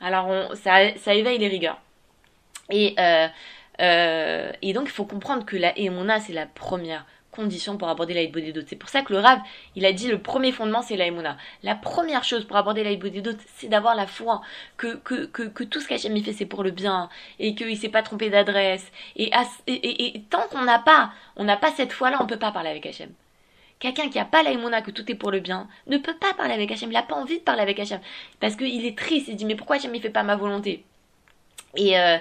Alors 0.00 0.26
on, 0.26 0.54
ça, 0.56 1.14
éveille 1.14 1.38
les 1.38 1.48
rigueurs. 1.48 1.80
Et, 2.70 2.94
euh, 2.98 3.28
euh, 3.80 4.52
et 4.60 4.72
donc, 4.72 4.86
il 4.86 4.92
faut 4.92 5.04
comprendre 5.04 5.46
que 5.46 5.56
la 5.56 5.78
Emona, 5.78 6.20
c'est 6.20 6.32
la 6.32 6.46
première 6.46 7.06
conditions 7.38 7.76
pour 7.76 7.88
aborder 7.88 8.14
la 8.14 8.26
des 8.26 8.52
doutes. 8.52 8.66
C'est 8.68 8.76
pour 8.76 8.90
ça 8.90 9.02
que 9.02 9.12
le 9.12 9.20
Rav, 9.20 9.38
il 9.76 9.86
a 9.86 9.92
dit 9.92 10.08
le 10.08 10.20
premier 10.20 10.50
fondement, 10.50 10.82
c'est 10.82 10.96
la 10.96 11.06
La 11.62 11.74
première 11.76 12.24
chose 12.24 12.44
pour 12.44 12.56
aborder 12.56 12.82
la 12.82 12.96
des 12.96 13.20
doutes, 13.22 13.40
c'est 13.56 13.68
d'avoir 13.68 13.94
la 13.94 14.06
foi 14.06 14.42
que, 14.76 14.96
que, 14.96 15.26
que, 15.26 15.44
que 15.44 15.64
tout 15.64 15.80
ce 15.80 15.88
qu'Hachem 15.88 16.20
fait, 16.22 16.32
c'est 16.32 16.46
pour 16.46 16.64
le 16.64 16.72
bien 16.72 17.08
et 17.38 17.54
qu'il 17.54 17.78
s'est 17.78 17.88
pas 17.88 18.02
trompé 18.02 18.28
d'adresse. 18.28 18.90
Et, 19.16 19.30
tant 20.30 20.48
qu'on 20.50 20.62
n'a 20.62 20.80
pas, 20.80 21.12
on 21.36 21.44
n'a 21.44 21.56
pas 21.56 21.70
cette 21.70 21.92
foi-là, 21.92 22.18
on 22.20 22.26
peut 22.26 22.38
pas 22.38 22.50
parler 22.50 22.70
avec 22.70 22.84
Hachem. 22.86 23.10
Quelqu'un 23.78 24.08
qui 24.08 24.18
a 24.18 24.24
pas 24.24 24.42
la 24.42 24.82
que 24.82 24.90
tout 24.90 25.08
est 25.08 25.14
pour 25.14 25.30
le 25.30 25.38
bien, 25.38 25.68
ne 25.86 25.98
peut 25.98 26.16
pas 26.16 26.34
parler 26.34 26.54
avec 26.54 26.72
Hachem. 26.72 26.90
Il 26.90 26.94
n'a 26.94 27.04
pas 27.04 27.14
envie 27.14 27.38
de 27.38 27.44
parler 27.44 27.62
avec 27.62 27.78
Hachem. 27.78 28.00
Parce 28.40 28.56
qu'il 28.56 28.84
est 28.84 28.98
triste. 28.98 29.28
Il 29.28 29.36
dit, 29.36 29.44
mais 29.44 29.54
pourquoi 29.54 29.76
Hachem 29.76 29.92
ne 29.92 30.00
fait 30.00 30.10
pas 30.10 30.24
ma 30.24 30.34
volonté? 30.34 30.84
Et, 31.76 31.96
euh, 31.96 32.18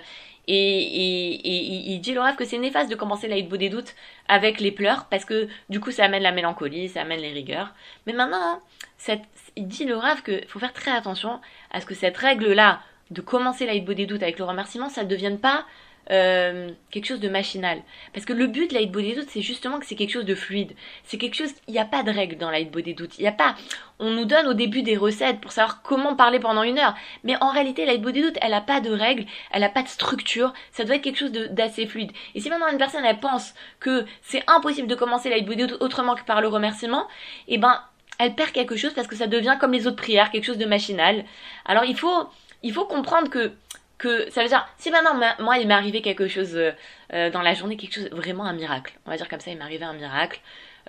et, 0.48 0.54
et, 0.54 1.34
et, 1.48 1.92
il 1.92 2.00
dit 2.00 2.14
le 2.14 2.22
rêve 2.22 2.36
que 2.36 2.46
c'est 2.46 2.58
néfaste 2.58 2.90
de 2.90 2.96
commencer 2.96 3.28
la 3.28 3.42
beau 3.42 3.58
des 3.58 3.70
doutes 3.70 3.96
avec 4.28 4.60
les 4.60 4.72
pleurs 4.72 5.06
parce 5.06 5.26
que 5.26 5.48
du 5.70 5.80
coup 5.80 5.92
ça 5.92 6.06
amène 6.06 6.24
la 6.24 6.32
mélancolie, 6.32 6.90
ça 6.90 7.02
amène 7.02 7.20
les 7.20 7.32
rigueurs. 7.32 7.74
Mais 8.06 8.14
maintenant, 8.14 8.62
cette, 8.98 9.24
il 9.56 9.68
dit 9.68 9.86
le 9.86 9.98
rêve 9.98 10.24
qu'il 10.24 10.48
faut 10.48 10.60
faire 10.60 10.74
très 10.74 10.92
attention 10.92 11.42
à 11.72 11.82
ce 11.82 11.86
que 11.86 11.96
cette 11.96 12.18
règle-là 12.18 12.82
de 13.12 13.22
commencer 13.22 13.66
la 13.66 13.78
beau 13.80 13.94
des 13.94 14.06
doutes 14.06 14.24
avec 14.24 14.40
le 14.40 14.46
remerciement, 14.46 14.90
ça 14.90 15.04
ne 15.04 15.10
devienne 15.10 15.40
pas 15.40 15.66
euh, 16.10 16.72
quelque 16.90 17.06
chose 17.06 17.20
de 17.20 17.30
machinal. 17.30 17.82
Parce 18.14 18.26
que 18.26 18.34
le 18.34 18.48
but 18.48 18.70
de 18.70 18.76
la 18.76 18.86
body 18.86 19.16
doute, 19.16 19.28
c'est 19.30 19.42
justement 19.42 19.80
que 19.80 19.86
c'est 19.86 19.96
quelque 19.96 20.12
chose 20.12 20.26
de 20.26 20.36
fluide. 20.36 20.74
C'est 21.04 21.18
quelque 21.18 21.36
chose, 21.36 21.54
il 21.68 21.74
n'y 21.74 21.80
a 21.80 21.86
pas 21.86 22.04
de 22.04 22.12
règle 22.12 22.38
dans 22.38 22.50
la 22.50 22.64
body 22.64 22.94
doute. 22.94 23.18
Il 23.18 23.24
n'y 23.24 23.28
a 23.28 23.34
pas, 23.34 23.56
on 24.00 24.12
nous 24.12 24.26
donne 24.26 24.48
au 24.48 24.54
début 24.54 24.84
des 24.84 24.96
recettes 24.96 25.42
pour 25.42 25.52
savoir 25.52 25.82
comment 25.82 26.16
parler 26.16 26.40
pendant 26.40 26.64
une 26.64 26.80
heure. 26.80 26.96
Mais 27.24 27.36
en 27.42 27.52
réalité, 27.52 27.86
la 27.86 27.98
body 27.98 28.22
doute, 28.22 28.38
elle 28.42 28.52
n'a 28.52 28.62
pas 28.62 28.80
de 28.80 28.90
règle, 28.90 29.26
elle 29.52 29.62
n'a 29.62 29.70
pas 29.70 29.84
de 29.84 29.90
structure. 29.90 30.54
Ça 30.72 30.84
doit 30.84 30.96
être 30.96 31.02
quelque 31.02 31.20
chose 31.20 31.32
d'assez 31.32 31.86
fluide. 31.86 32.12
Et 32.36 32.40
si 32.40 32.50
maintenant 32.50 32.70
une 32.72 32.78
personne, 32.78 33.04
elle 33.06 33.20
pense 33.20 33.54
que 33.80 34.06
c'est 34.22 34.44
impossible 34.48 34.88
de 34.88 34.96
commencer 34.96 35.30
la 35.30 35.42
body 35.42 35.68
doute 35.68 35.82
autrement 35.82 36.16
que 36.16 36.24
par 36.24 36.42
le 36.42 36.48
remerciement, 36.48 37.08
eh 37.48 37.58
ben, 37.58 37.82
elle 38.20 38.34
perd 38.34 38.52
quelque 38.52 38.76
chose 38.76 38.94
parce 38.94 39.08
que 39.08 39.16
ça 39.16 39.28
devient 39.28 39.58
comme 39.60 39.74
les 39.74 39.88
autres 39.88 39.98
prières, 39.98 40.32
quelque 40.32 40.46
chose 40.46 40.58
de 40.58 40.66
machinal. 40.66 41.26
Alors 41.66 41.84
il 41.86 41.98
faut, 41.98 42.30
il 42.64 42.74
faut 42.74 42.86
comprendre 42.86 43.30
que 43.30 43.52
que 43.98 44.30
ça 44.30 44.44
veut 44.44 44.48
dire 44.48 44.68
si 44.78 44.92
maintenant 44.92 45.16
moi 45.40 45.58
il 45.58 45.68
m'est 45.68 45.74
arrivé 45.74 46.02
quelque 46.02 46.28
chose 46.28 46.56
euh, 46.56 46.72
euh, 47.14 47.30
dans 47.30 47.42
la 47.42 47.54
journée 47.54 47.78
quelque 47.78 47.96
chose 47.96 48.10
vraiment 48.12 48.46
un 48.46 48.54
miracle. 48.54 48.94
On 49.06 49.12
va 49.12 49.18
dire 49.18 49.28
comme 49.28 49.40
ça 49.40 49.52
il 49.52 49.58
m'est 49.58 49.64
arrivé 49.64 49.86
un 49.86 49.94
miracle 49.94 50.40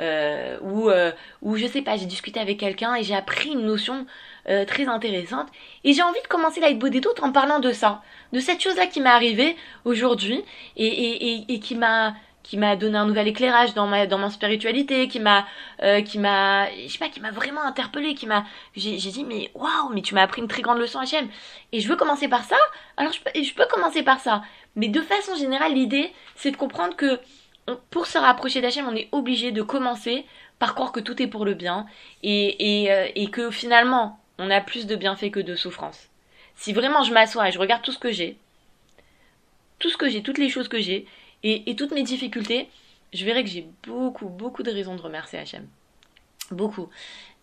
euh, 0.00 0.58
ou 0.60 0.90
euh, 0.90 1.12
ou 1.42 1.56
je 1.56 1.66
sais 1.66 1.82
pas 1.82 1.96
j'ai 1.96 2.06
discuté 2.06 2.38
avec 2.38 2.58
quelqu'un 2.58 2.94
et 2.94 3.02
j'ai 3.02 3.14
appris 3.14 3.50
une 3.50 3.64
notion 3.64 4.06
très 4.66 4.86
intéressante 4.86 5.48
et 5.84 5.92
j'ai 5.92 6.00
envie 6.00 6.22
de 6.22 6.26
commencer 6.26 6.58
la 6.60 6.72
des 6.72 7.00
doutes 7.00 7.22
en 7.22 7.32
parlant 7.32 7.60
de 7.60 7.70
ça 7.70 8.00
de 8.32 8.40
cette 8.40 8.62
chose 8.62 8.76
là 8.76 8.86
qui 8.86 9.02
m'est 9.02 9.10
arrivée 9.10 9.54
aujourd'hui 9.84 10.42
et, 10.76 10.86
et, 10.86 11.52
et 11.52 11.60
qui 11.60 11.74
m'a 11.74 12.14
qui 12.48 12.56
m'a 12.56 12.76
donné 12.76 12.96
un 12.96 13.04
nouvel 13.04 13.28
éclairage 13.28 13.74
dans 13.74 13.86
ma 13.86 14.06
dans 14.06 14.30
spiritualité, 14.30 15.06
qui 15.06 15.20
m'a 15.20 15.46
euh, 15.82 16.00
qui 16.00 16.18
m'a 16.18 16.70
je 16.72 16.88
sais 16.88 16.98
pas 16.98 17.10
qui 17.10 17.20
m'a 17.20 17.30
vraiment 17.30 17.62
interpellé, 17.62 18.14
qui 18.14 18.26
m'a 18.26 18.44
j'ai 18.74 18.96
dit 18.96 19.24
mais 19.24 19.50
waouh, 19.54 19.90
mais 19.92 20.00
tu 20.00 20.14
m'as 20.14 20.22
appris 20.22 20.40
une 20.40 20.48
très 20.48 20.62
grande 20.62 20.78
leçon 20.78 20.98
HM 21.00 21.28
et 21.72 21.80
je 21.80 21.88
veux 21.88 21.96
commencer 21.96 22.26
par 22.26 22.44
ça. 22.44 22.56
Alors 22.96 23.12
je 23.12 23.20
peux 23.20 23.30
je 23.34 23.52
peux 23.52 23.66
commencer 23.66 24.02
par 24.02 24.20
ça. 24.20 24.42
Mais 24.76 24.88
de 24.88 25.02
façon 25.02 25.36
générale, 25.36 25.74
l'idée 25.74 26.10
c'est 26.36 26.50
de 26.50 26.56
comprendre 26.56 26.96
que 26.96 27.20
pour 27.90 28.06
se 28.06 28.16
rapprocher 28.16 28.62
d'Hachem, 28.62 28.88
on 28.88 28.96
est 28.96 29.10
obligé 29.12 29.52
de 29.52 29.60
commencer 29.60 30.24
par 30.58 30.74
croire 30.74 30.90
que 30.90 31.00
tout 31.00 31.22
est 31.22 31.26
pour 31.26 31.44
le 31.44 31.52
bien 31.52 31.84
et 32.22 32.84
et, 32.84 32.90
euh, 32.90 33.08
et 33.14 33.28
que 33.28 33.50
finalement, 33.50 34.18
on 34.38 34.50
a 34.50 34.62
plus 34.62 34.86
de 34.86 34.96
bienfaits 34.96 35.30
que 35.30 35.40
de 35.40 35.54
souffrances. 35.54 36.08
Si 36.56 36.72
vraiment 36.72 37.02
je 37.02 37.12
m'assois 37.12 37.50
et 37.50 37.52
je 37.52 37.58
regarde 37.58 37.82
tout 37.82 37.92
ce 37.92 37.98
que 37.98 38.10
j'ai, 38.10 38.38
tout 39.78 39.90
ce 39.90 39.98
que 39.98 40.08
j'ai, 40.08 40.22
toutes 40.22 40.38
les 40.38 40.48
choses 40.48 40.68
que 40.68 40.80
j'ai, 40.80 41.06
et, 41.42 41.76
toutes 41.76 41.92
mes 41.92 42.02
difficultés, 42.02 42.68
je 43.12 43.24
verrai 43.24 43.44
que 43.44 43.50
j'ai 43.50 43.66
beaucoup, 43.86 44.28
beaucoup 44.28 44.62
de 44.62 44.70
raisons 44.70 44.96
de 44.96 45.00
remercier 45.00 45.38
Hachem. 45.38 45.66
Beaucoup. 46.50 46.88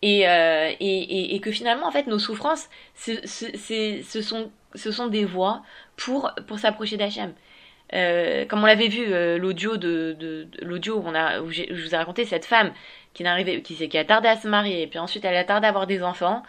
Et, 0.02 0.28
euh, 0.28 0.72
et, 0.80 1.36
et, 1.36 1.40
que 1.40 1.52
finalement, 1.52 1.88
en 1.88 1.92
fait, 1.92 2.08
nos 2.08 2.20
souffrances, 2.20 2.70
ce 2.96 4.22
sont, 4.22 4.52
ce 4.76 4.92
sont 4.92 5.08
des 5.08 5.26
voies 5.26 5.64
pour, 5.96 6.32
pour 6.48 6.60
s'approcher 6.60 6.98
d'Hachem. 6.98 7.34
euh, 7.94 8.46
comme 8.46 8.64
on 8.64 8.66
l'avait 8.66 8.88
vu 8.88 9.06
euh, 9.14 9.38
l'audio 9.38 9.78
de, 9.78 10.16
de, 10.20 10.48
l'audio 10.62 10.98
où 10.98 11.04
on 11.06 11.14
a 11.16 11.42
où, 11.42 11.52
je 11.52 11.64
vous 11.72 11.94
ai 11.94 11.98
raconté 11.98 12.26
cette 12.26 12.46
femme 12.46 12.74
qui 13.14 13.24
n'arrivait 13.24 13.62
qui, 13.62 13.76
qui 13.88 13.98
a 13.98 14.06
tardé 14.06 14.28
à 14.28 14.38
se 14.38 14.48
marier 14.48 14.82
et 14.82 14.88
puis 14.88 15.00
ensuite 15.00 15.24
elle 15.24 15.36
a 15.36 15.44
tardé 15.44 15.68
à 15.68 15.70
avoir 15.70 15.86
des 15.86 16.02
enfants 16.02 16.42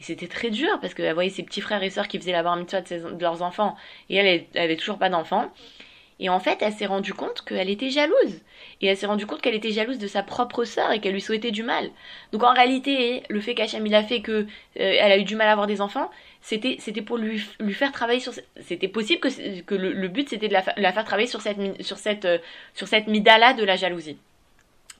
et 0.00 0.02
c'était 0.02 0.28
très 0.28 0.50
dur 0.50 0.78
parce 0.80 0.94
qu'elle 0.94 1.12
voyait 1.12 1.30
ses 1.30 1.42
petits 1.42 1.60
frères 1.60 1.82
et 1.82 1.90
sœurs 1.90 2.08
qui 2.08 2.18
faisaient 2.18 2.32
la 2.32 2.42
bar 2.42 2.56
mitzvah 2.56 2.80
de, 2.80 3.14
de 3.14 3.22
leurs 3.22 3.42
enfants 3.42 3.76
et 4.08 4.16
elle, 4.16 4.46
elle 4.54 4.62
avait 4.62 4.76
toujours 4.76 4.98
pas 4.98 5.10
d'enfants 5.10 5.52
et 6.20 6.28
en 6.28 6.40
fait, 6.40 6.58
elle 6.62 6.72
s'est 6.72 6.86
rendue 6.86 7.14
compte 7.14 7.42
qu'elle 7.44 7.70
était 7.70 7.90
jalouse. 7.90 8.40
Et 8.80 8.86
elle 8.86 8.96
s'est 8.96 9.06
rendue 9.06 9.26
compte 9.26 9.40
qu'elle 9.40 9.54
était 9.54 9.70
jalouse 9.70 9.98
de 9.98 10.06
sa 10.08 10.22
propre 10.22 10.64
sœur 10.64 10.90
et 10.90 11.00
qu'elle 11.00 11.12
lui 11.12 11.20
souhaitait 11.20 11.52
du 11.52 11.62
mal. 11.62 11.90
Donc 12.32 12.42
en 12.42 12.52
réalité, 12.52 13.22
le 13.28 13.40
fait 13.40 13.54
qu'Hachem 13.54 13.86
il 13.86 13.94
a 13.94 14.02
fait 14.02 14.20
que 14.20 14.32
euh, 14.32 14.44
elle 14.74 15.12
a 15.12 15.18
eu 15.18 15.24
du 15.24 15.36
mal 15.36 15.48
à 15.48 15.52
avoir 15.52 15.68
des 15.68 15.80
enfants, 15.80 16.10
c'était 16.40 16.76
c'était 16.80 17.02
pour 17.02 17.18
lui, 17.18 17.44
lui 17.60 17.74
faire 17.74 17.92
travailler 17.92 18.20
sur 18.20 18.32
c'était 18.60 18.88
possible 18.88 19.20
que, 19.20 19.60
que 19.60 19.74
le, 19.74 20.08
but 20.08 20.28
c'était 20.28 20.48
de 20.48 20.52
la, 20.52 20.64
la, 20.76 20.92
faire 20.92 21.04
travailler 21.04 21.28
sur 21.28 21.40
cette 21.40 21.82
sur 21.82 21.98
cette 21.98 22.24
euh, 22.24 22.38
sur 22.74 22.88
cette 22.88 23.06
midala 23.06 23.54
de 23.54 23.64
la 23.64 23.76
jalousie. 23.76 24.18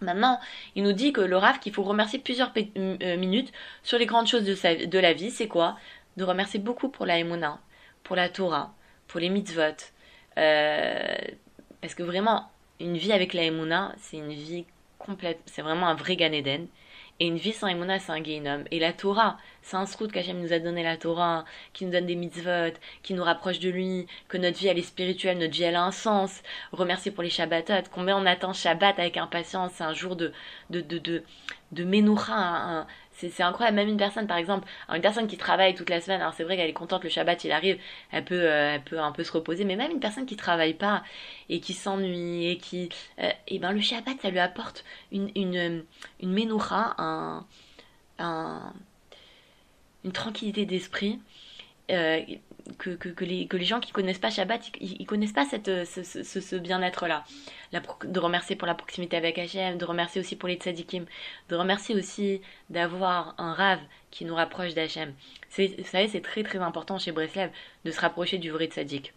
Maintenant, 0.01 0.39
il 0.77 0.85
nous 0.85 0.93
dit 0.93 1.13
que 1.13 1.21
le 1.21 1.37
Rav 1.37 1.59
qu'il 1.59 1.73
faut 1.73 1.83
remercier 1.83 2.21
plusieurs 2.21 2.53
euh, 2.57 3.17
minutes 3.17 3.53
sur 3.83 3.99
les 3.99 4.07
grandes 4.07 4.29
choses 4.29 4.45
de, 4.45 4.55
sa, 4.55 4.75
de 4.77 4.99
la 4.99 5.13
vie, 5.13 5.33
c'est 5.33 5.49
quoi? 5.49 5.77
De 6.17 6.23
remercier 6.23 6.61
beaucoup 6.61 6.89
pour 6.89 7.05
la 7.05 7.19
Emouna, 7.19 7.59
pour 8.05 8.15
la 8.15 8.29
Torah, 8.29 8.73
pour 9.09 9.19
les 9.19 9.29
mitzvot, 9.29 9.75
euh, 10.39 11.17
parce 11.81 11.95
que 11.95 12.03
vraiment, 12.03 12.51
une 12.81 12.97
vie 12.97 13.13
avec 13.13 13.35
la 13.35 13.45
Emouna, 13.45 13.95
c'est 13.99 14.17
une 14.17 14.33
vie 14.33 14.65
complète, 14.99 15.41
c'est 15.47 15.63
vraiment 15.63 15.89
un 15.89 15.95
vrai 15.95 16.17
Gan 16.17 16.33
Eden. 16.33 16.69
Et 17.21 17.27
une 17.27 17.37
vie 17.37 17.53
sans 17.53 17.67
Emouna, 17.67 17.99
c'est 17.99 18.13
un 18.13 18.21
Gainom. 18.21 18.63
Et 18.71 18.79
la 18.79 18.93
Torah, 18.93 19.39
c'est 19.63 19.77
un 19.77 19.87
srout 19.87 20.11
qu'Hachem 20.11 20.41
nous 20.41 20.53
a 20.53 20.61
donné 20.61 20.85
la 20.85 20.97
Torah, 20.97 21.45
qui 21.73 21.85
nous 21.85 21.91
donne 21.91 22.07
des 22.07 22.15
mitzvot, 22.15 22.79
qui 23.03 23.13
nous 23.13 23.25
rapproche 23.25 23.59
de 23.59 23.69
lui, 23.71 24.07
que 24.29 24.37
notre 24.37 24.57
vie 24.57 24.69
elle 24.69 24.79
est 24.79 24.83
spirituelle, 24.83 25.39
notre 25.39 25.53
vie 25.53 25.65
elle 25.65 25.75
a 25.75 25.83
un 25.83 25.91
sens. 25.91 26.43
Remercier 26.71 27.11
pour 27.11 27.25
les 27.25 27.31
Shabbatot. 27.31 27.89
Combien 27.93 28.17
on 28.17 28.25
attend 28.25 28.53
Shabbat 28.53 29.01
avec 29.01 29.17
impatience, 29.17 29.73
c'est 29.75 29.85
un 29.85 29.95
jour 29.95 30.15
de, 30.15 30.33
de, 30.71 30.81
de, 30.81 30.99
de, 30.99 31.25
de 31.73 31.85
un, 32.31 32.87
c'est 33.19 33.43
incroyable. 33.43 33.77
Même 33.77 33.89
une 33.89 33.97
personne, 33.97 34.27
par 34.27 34.37
exemple, 34.37 34.69
une 34.93 35.01
personne 35.01 35.27
qui 35.27 35.37
travaille 35.37 35.75
toute 35.75 35.91
la 35.91 36.01
semaine, 36.01 36.21
alors 36.21 36.35
c'est 36.35 36.45
vrai 36.45 36.57
qu'elle 36.57 36.69
est 36.71 36.73
contente, 36.73 37.05
le 37.05 37.11
Shabbat 37.11 37.45
il 37.45 37.53
arrive, 37.53 37.79
elle 38.13 38.25
peut, 38.25 38.35
euh, 38.35 38.75
elle 38.75 38.83
peut 38.85 39.01
un 39.01 39.13
peu 39.13 39.25
se 39.25 39.33
reposer, 39.33 39.65
mais 39.65 39.77
même 39.77 39.91
une 39.91 40.01
personne 40.01 40.27
qui 40.27 40.37
travaille 40.37 40.75
pas 40.75 41.03
et 41.49 41.61
qui 41.61 41.75
s'ennuie 41.75 42.47
et 42.47 42.59
qui, 42.59 42.89
et 43.19 43.25
euh, 43.25 43.31
eh 43.49 43.59
ben 43.59 43.73
le 43.73 43.81
Shabbat 43.81 44.21
ça 44.23 44.31
lui 44.31 44.39
apporte 44.39 44.85
une 45.13 45.31
une 45.35 45.85
une 46.21 46.59
un, 46.99 47.47
un 48.19 48.73
une 50.05 50.13
tranquillité 50.13 50.65
d'esprit. 50.67 51.21
Euh, 51.91 52.21
que, 52.77 53.25
les, 53.25 53.47
que 53.47 53.57
les 53.57 53.65
gens 53.65 53.81
qui 53.81 53.93
connaissent 53.93 54.19
pas 54.19 54.31
Shabbat, 54.31 54.71
ils, 54.81 55.07
connaissent 55.07 55.33
pas 55.33 55.45
cette, 55.45 55.85
ce, 55.87 56.03
ce, 56.03 56.57
bien-être-là. 56.57 57.25
De 58.05 58.21
remercier 58.21 58.57
pour 58.57 58.67
la 58.67 58.75
proximité 58.75 59.17
avec 59.17 59.39
Hachem, 59.39 59.79
de 59.79 59.85
remercier 59.85 60.21
aussi 60.21 60.37
pour 60.37 60.49
les 60.49 60.57
tzadikim, 60.57 61.07
de 61.49 61.57
remercier 61.57 61.95
aussi 61.95 62.41
d'avoir 62.71 63.35
un 63.39 63.53
rave 63.53 63.81
qui 64.11 64.25
nous 64.25 64.35
rapproche 64.35 64.75
d'Hachem. 64.75 65.15
Vous 65.57 65.85
savez, 65.85 66.09
c'est 66.09 66.21
très 66.21 66.43
très 66.43 66.59
important 66.59 66.99
chez 66.99 67.13
Breslev 67.13 67.51
de 67.85 67.91
se 67.91 68.01
rapprocher 68.01 68.39
du 68.39 68.51
vrai 68.51 68.67
tzadik. 68.67 69.13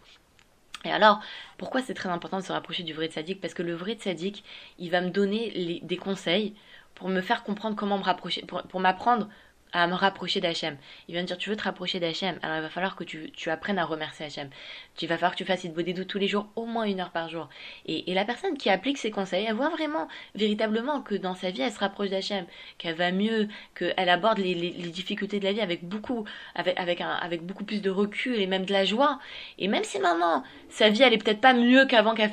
Et 0.84 0.90
alors, 0.90 1.20
pourquoi 1.58 1.80
c'est 1.80 1.94
très 1.94 2.08
important 2.08 2.38
de 2.38 2.44
se 2.44 2.52
rapprocher 2.52 2.82
du 2.82 2.92
vrai 2.92 3.06
tzadik? 3.06 3.40
Parce 3.40 3.54
que 3.54 3.62
le 3.62 3.74
vrai 3.74 3.94
tzadik, 3.94 4.42
il 4.78 4.90
va 4.90 5.00
me 5.00 5.10
donner 5.10 5.80
des 5.82 5.96
conseils 5.96 6.54
pour 6.94 7.08
me 7.08 7.20
faire 7.20 7.44
comprendre 7.44 7.76
comment 7.76 7.98
me 7.98 8.02
rapprocher, 8.02 8.42
pour, 8.42 8.62
pour 8.62 8.80
m'apprendre 8.80 9.28
à 9.72 9.86
me 9.86 9.94
rapprocher 9.94 10.40
d'Hachem. 10.40 10.76
Il 11.08 11.12
vient 11.12 11.22
me 11.22 11.26
dire 11.26 11.38
tu 11.38 11.50
veux 11.50 11.56
te 11.56 11.62
rapprocher 11.62 12.00
d'Hachem, 12.00 12.38
alors 12.42 12.56
il 12.58 12.62
va 12.62 12.68
falloir 12.68 12.96
que 12.96 13.04
tu, 13.04 13.30
tu 13.32 13.50
apprennes 13.50 13.78
à 13.78 13.84
remercier 13.84 14.26
Hachem. 14.26 14.50
Tu 14.96 15.06
vas 15.06 15.16
falloir 15.16 15.32
que 15.32 15.38
tu 15.38 15.44
fasses 15.44 15.64
une 15.64 15.72
doutes 15.72 16.06
tous 16.06 16.18
les 16.18 16.28
jours, 16.28 16.48
au 16.56 16.66
moins 16.66 16.84
une 16.84 17.00
heure 17.00 17.10
par 17.10 17.28
jour. 17.28 17.48
Et, 17.86 18.10
et 18.10 18.14
la 18.14 18.24
personne 18.24 18.56
qui 18.56 18.70
applique 18.70 18.98
ces 18.98 19.10
conseils, 19.10 19.46
elle 19.48 19.54
voit 19.54 19.70
vraiment, 19.70 20.08
véritablement, 20.34 21.00
que 21.00 21.14
dans 21.14 21.34
sa 21.34 21.50
vie, 21.50 21.62
elle 21.62 21.72
se 21.72 21.78
rapproche 21.78 22.10
d'Hachem, 22.10 22.44
qu'elle 22.78 22.94
va 22.94 23.10
mieux, 23.12 23.48
qu'elle 23.74 24.08
aborde 24.08 24.38
les, 24.38 24.54
les, 24.54 24.70
les, 24.70 24.90
difficultés 24.90 25.40
de 25.40 25.44
la 25.44 25.52
vie 25.52 25.60
avec 25.60 25.84
beaucoup, 25.84 26.24
avec, 26.54 26.78
avec, 26.78 27.00
un, 27.00 27.10
avec 27.10 27.42
beaucoup 27.42 27.64
plus 27.64 27.80
de 27.80 27.90
recul 27.90 28.40
et 28.40 28.46
même 28.46 28.64
de 28.64 28.72
la 28.72 28.84
joie. 28.84 29.18
Et 29.58 29.68
même 29.68 29.84
si 29.84 29.98
maintenant, 29.98 30.44
sa 30.68 30.90
vie, 30.90 31.02
elle 31.02 31.14
est 31.14 31.22
peut-être 31.22 31.40
pas 31.40 31.54
mieux 31.54 31.86
qu'avant 31.86 32.14
qu'elle... 32.14 32.30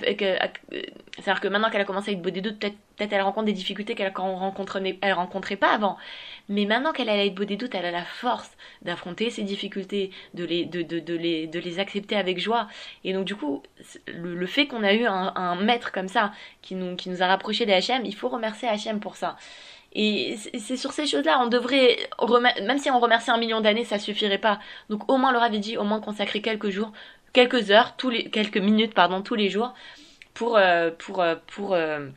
C'est-à-dire 1.16 1.42
que 1.42 1.48
maintenant 1.48 1.70
qu'elle 1.70 1.82
a 1.82 1.86
commencé 1.86 2.12
avec 2.12 2.22
doutes, 2.22 2.60
peut-être 2.60 2.75
peut-être 3.00 3.13
elle 3.13 3.22
rencontre 3.22 3.46
des 3.46 3.54
difficultés 3.54 3.96
qu'elle 3.96 4.12
rencontrait, 4.16 4.98
elle 5.01 5.13
rencontrait 5.13 5.56
pas 5.56 5.72
avant. 5.74 5.98
Mais 6.50 6.66
maintenant 6.66 6.92
qu'elle 6.92 7.10
a 7.10 7.16
l'aide 7.16 7.39
des 7.39 7.56
doutes, 7.56 7.74
elle 7.74 7.86
a 7.86 7.92
la 7.92 8.04
force 8.04 8.51
d'affronter 8.82 9.30
ces 9.30 9.44
difficultés, 9.44 10.12
de 10.34 10.44
les, 10.44 10.66
de, 10.66 10.82
de, 10.82 11.16
les, 11.16 11.48
de 11.48 11.60
les 11.60 11.80
accepter 11.80 12.16
avec 12.16 12.39
joie. 12.39 12.68
Et 13.04 13.13
donc 13.13 13.25
du 13.25 13.36
coup, 13.36 13.63
le, 14.08 14.46
fait 14.46 14.68
qu'on 14.68 14.84
a 14.84 14.94
eu 14.94 15.06
un, 15.06 15.56
maître 15.56 15.92
comme 15.92 16.08
ça, 16.08 16.34
qui 16.62 16.75
nous, 16.75 16.96
qui 16.96 17.10
nous 17.10 17.24
a 17.24 17.28
rapprochés 17.28 17.66
des 17.66 17.74
HM, 17.74 18.06
il 18.06 18.16
faut 18.16 18.30
remercier 18.30 18.68
HM 18.70 19.00
pour 19.00 19.16
ça. 19.16 19.38
Et 19.94 20.38
c'est 20.38 20.78
sur 20.78 20.92
ces 20.92 21.08
choses-là, 21.08 21.39
on 21.42 21.48
devrait, 21.48 21.98
même 22.62 22.78
si 22.78 22.92
on 22.92 23.00
remercie 23.00 23.32
un 23.32 23.39
million 23.39 23.60
d'années, 23.60 23.86
ça 23.86 23.98
suffirait 23.98 24.38
pas. 24.38 24.60
Donc 24.89 25.10
au 25.12 25.18
moins, 25.18 25.32
le 25.32 25.39
avait 25.39 25.58
dit, 25.58 25.78
au 25.78 25.84
moins 25.84 26.00
consacrer 26.00 26.42
quelques 26.42 26.70
jours, 26.70 26.92
quelques 27.34 27.72
heures, 27.72 27.96
tous 27.96 28.10
les, 28.10 28.30
quelques 28.30 28.58
minutes, 28.58 28.94
pardon, 28.94 29.22
tous 29.22 29.36
les 29.36 29.50
jours, 29.50 29.74
pour, 30.39 30.55
euh, 30.55 30.89
pour, 30.98 31.22
euh, 31.22 31.36
pour, 31.48 31.74
euh, 31.74 32.08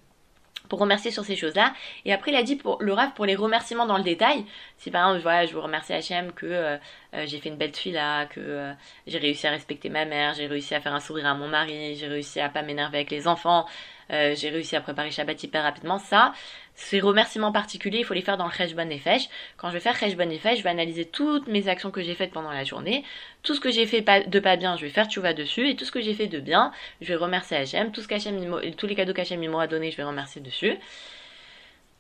pour 0.68 0.78
remercier 0.78 1.10
sur 1.10 1.24
ces 1.24 1.34
choses-là. 1.34 1.74
Et 2.04 2.12
après, 2.12 2.30
il 2.30 2.36
a 2.36 2.44
dit 2.44 2.54
pour 2.54 2.80
le 2.80 2.92
rêve 2.92 3.10
pour 3.16 3.26
les 3.26 3.34
remerciements 3.34 3.84
dans 3.84 3.98
le 3.98 4.04
détail. 4.04 4.46
Si 4.78 4.92
par 4.92 5.08
exemple, 5.08 5.24
voilà, 5.24 5.44
je 5.44 5.52
vous 5.52 5.60
remercie 5.60 5.92
HM 5.92 6.30
que 6.32 6.78
j'ai 7.24 7.38
fait 7.40 7.48
une 7.48 7.56
belle 7.56 7.72
là, 7.86 8.26
que 8.26 8.72
j'ai 9.08 9.18
réussi 9.18 9.48
à 9.48 9.50
respecter 9.50 9.88
ma 9.88 10.04
mère, 10.04 10.34
j'ai 10.34 10.46
réussi 10.46 10.72
à 10.74 10.80
faire 10.80 10.94
un 10.94 11.00
sourire 11.00 11.26
à 11.26 11.34
mon 11.34 11.48
mari, 11.48 11.96
j'ai 11.96 12.06
réussi 12.06 12.40
à 12.40 12.48
pas 12.48 12.62
m'énerver 12.62 12.98
avec 12.98 13.10
les 13.10 13.26
enfants, 13.26 13.66
j'ai 14.11 14.50
réussi 14.50 14.76
à 14.76 14.80
préparer 14.80 15.11
Shabbat 15.11 15.42
hyper 15.42 15.62
rapidement. 15.62 15.99
Ça, 15.99 16.32
ces 16.75 17.00
remerciements 17.00 17.52
particuliers, 17.52 17.99
il 17.99 18.04
faut 18.04 18.14
les 18.14 18.23
faire 18.23 18.37
dans 18.37 18.47
le 18.47 18.52
Chesh 18.52 18.75
Bon 18.75 18.88
Nefesh. 18.88 19.28
Quand 19.56 19.68
je 19.68 19.75
vais 19.75 19.80
faire 19.80 19.97
Chesh 19.97 20.16
Bon 20.16 20.28
Nefesh, 20.28 20.59
je 20.59 20.62
vais 20.62 20.71
analyser 20.71 21.04
toutes 21.04 21.47
mes 21.47 21.68
actions 21.68 21.90
que 21.90 22.02
j'ai 22.02 22.14
faites 22.14 22.32
pendant 22.32 22.50
la 22.50 22.64
journée. 22.64 23.04
Tout 23.42 23.54
ce 23.54 23.61
que 23.61 23.71
j'ai 23.71 23.87
fait 23.87 24.00
de 24.00 24.40
pas 24.40 24.56
bien, 24.56 24.76
je 24.76 24.82
vais 24.82 24.90
faire 24.90 25.09
vas 25.16 25.35
dessus. 25.35 25.68
Et 25.68 25.76
tout 25.76 25.85
ce 25.85 25.92
que 25.92 26.00
j'ai 26.00 26.14
fait 26.14 26.26
de 26.26 26.40
bien, 26.40 26.73
je 27.00 27.09
vais 27.09 27.16
remercier 27.16 27.56
Hachem. 27.56 27.92
Tout 27.92 28.00
ce 28.00 28.09
qu'Hachem, 28.09 28.75
tous 28.76 28.87
les 28.87 28.94
cadeaux 28.94 29.12
qu'Hachem 29.14 29.47
m'aura 29.49 29.66
donné, 29.66 29.90
je 29.90 29.97
vais 29.97 30.04
remercier 30.04 30.40
dessus. 30.40 30.76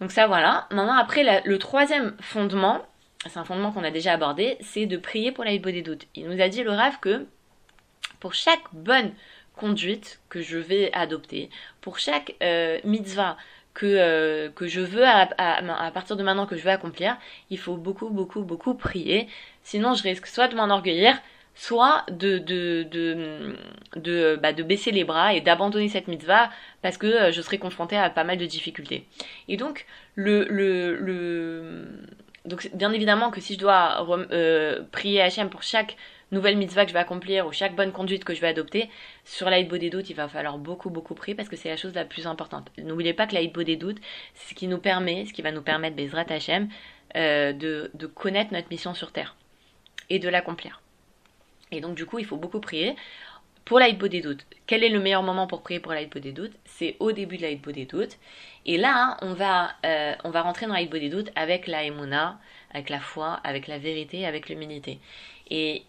Donc 0.00 0.10
ça, 0.10 0.26
voilà. 0.26 0.66
Maintenant, 0.70 0.96
après, 0.96 1.42
le 1.44 1.58
troisième 1.58 2.16
fondement, 2.20 2.84
c'est 3.26 3.38
un 3.38 3.44
fondement 3.44 3.70
qu'on 3.70 3.84
a 3.84 3.90
déjà 3.90 4.12
abordé, 4.12 4.56
c'est 4.60 4.86
de 4.86 4.96
prier 4.96 5.30
pour 5.30 5.44
la 5.44 5.56
des 5.56 5.82
doutes. 5.82 6.06
Il 6.14 6.28
nous 6.28 6.40
a 6.40 6.48
dit, 6.48 6.64
le 6.64 6.72
Rav, 6.72 6.98
que 7.00 7.26
pour 8.18 8.34
chaque 8.34 8.62
bonne 8.72 9.12
conduite 9.56 10.20
que 10.28 10.40
je 10.40 10.58
vais 10.58 10.90
adopter, 10.92 11.50
pour 11.80 11.98
chaque 11.98 12.34
euh, 12.42 12.78
mitzvah 12.84 13.36
que, 13.74 13.86
euh, 13.86 14.50
que 14.50 14.66
je 14.66 14.80
veux 14.80 15.04
à, 15.06 15.28
à, 15.38 15.90
partir 15.90 16.16
de 16.16 16.22
maintenant 16.22 16.46
que 16.46 16.56
je 16.56 16.62
veux 16.62 16.70
accomplir, 16.70 17.16
il 17.50 17.58
faut 17.58 17.76
beaucoup, 17.76 18.10
beaucoup, 18.10 18.42
beaucoup 18.42 18.74
prier. 18.74 19.28
Sinon, 19.62 19.94
je 19.94 20.02
risque 20.02 20.26
soit 20.26 20.48
de 20.48 20.56
m'enorgueillir, 20.56 21.16
soit 21.54 22.04
de, 22.10 22.38
de, 22.38 22.86
de, 22.90 23.56
de, 23.96 24.38
bah, 24.42 24.52
de 24.52 24.62
baisser 24.62 24.90
les 24.90 25.04
bras 25.04 25.34
et 25.34 25.40
d'abandonner 25.40 25.88
cette 25.88 26.08
mitzvah 26.08 26.50
parce 26.80 26.98
que 26.98 27.06
euh, 27.06 27.32
je 27.32 27.42
serai 27.42 27.58
confrontée 27.58 27.96
à 27.96 28.10
pas 28.10 28.24
mal 28.24 28.38
de 28.38 28.46
difficultés. 28.46 29.06
Et 29.48 29.56
donc, 29.56 29.86
le, 30.14 30.44
le, 30.48 30.96
le... 30.96 31.86
Donc, 32.44 32.68
bien 32.74 32.92
évidemment 32.92 33.30
que 33.30 33.40
si 33.40 33.54
je 33.54 33.58
dois 33.58 34.06
prier 34.90 35.22
Hachem 35.22 35.48
pour 35.48 35.62
chaque 35.62 35.96
nouvelle 36.32 36.56
mitzvah 36.56 36.84
que 36.84 36.88
je 36.88 36.94
vais 36.94 37.00
accomplir 37.00 37.46
ou 37.46 37.52
chaque 37.52 37.76
bonne 37.76 37.92
conduite 37.92 38.24
que 38.24 38.34
je 38.34 38.40
vais 38.40 38.48
adopter, 38.48 38.90
sur 39.24 39.48
l'aide 39.48 39.72
des 39.72 39.90
doutes, 39.90 40.10
il 40.10 40.16
va 40.16 40.28
falloir 40.28 40.58
beaucoup, 40.58 40.90
beaucoup 40.90 41.14
prier 41.14 41.36
parce 41.36 41.48
que 41.48 41.56
c'est 41.56 41.68
la 41.68 41.76
chose 41.76 41.94
la 41.94 42.04
plus 42.04 42.26
importante. 42.26 42.72
N'oubliez 42.78 43.14
pas 43.14 43.26
que 43.26 43.34
l'aide 43.34 43.52
des 43.52 43.76
doutes, 43.76 43.98
c'est 44.34 44.50
ce 44.50 44.54
qui 44.54 44.66
nous 44.66 44.78
permet, 44.78 45.26
ce 45.26 45.32
qui 45.32 45.42
va 45.42 45.52
nous 45.52 45.62
permettre, 45.62 45.94
Bezrat 45.94 46.26
Hashem, 46.28 46.68
euh, 47.14 47.52
de, 47.52 47.90
de 47.94 48.06
connaître 48.06 48.52
notre 48.52 48.68
mission 48.70 48.94
sur 48.94 49.12
Terre 49.12 49.36
et 50.10 50.18
de 50.18 50.28
l'accomplir. 50.28 50.80
Et 51.70 51.80
donc, 51.80 51.94
du 51.94 52.06
coup, 52.06 52.18
il 52.18 52.26
faut 52.26 52.36
beaucoup 52.36 52.60
prier. 52.60 52.96
Pour 53.64 53.78
l'aïdbo 53.78 54.08
des 54.08 54.20
doutes, 54.20 54.44
quel 54.66 54.82
est 54.82 54.88
le 54.88 54.98
meilleur 54.98 55.22
moment 55.22 55.46
pour 55.46 55.62
prier 55.62 55.78
pour 55.78 55.92
l'aïdbo 55.92 56.18
des 56.18 56.32
doutes? 56.32 56.52
C'est 56.64 56.96
au 56.98 57.12
début 57.12 57.36
de 57.36 57.42
l'aïdbo 57.42 57.70
des 57.70 57.86
doutes. 57.86 58.18
Et 58.66 58.76
là, 58.76 59.16
on, 59.22 59.34
va, 59.34 59.70
euh, 59.86 60.14
on 60.24 60.30
va 60.30 60.42
rentrer 60.42 60.66
dans 60.66 60.74
l'aïdbo 60.74 60.98
des 60.98 61.08
doutes 61.08 61.30
avec 61.36 61.68
la 61.68 61.84
avec 62.72 62.90
la 62.90 63.00
foi, 63.00 63.40
avec 63.44 63.66
la 63.66 63.78
vérité, 63.78 64.26
avec 64.26 64.48
l'humilité. 64.48 64.98
Et, 65.50 65.82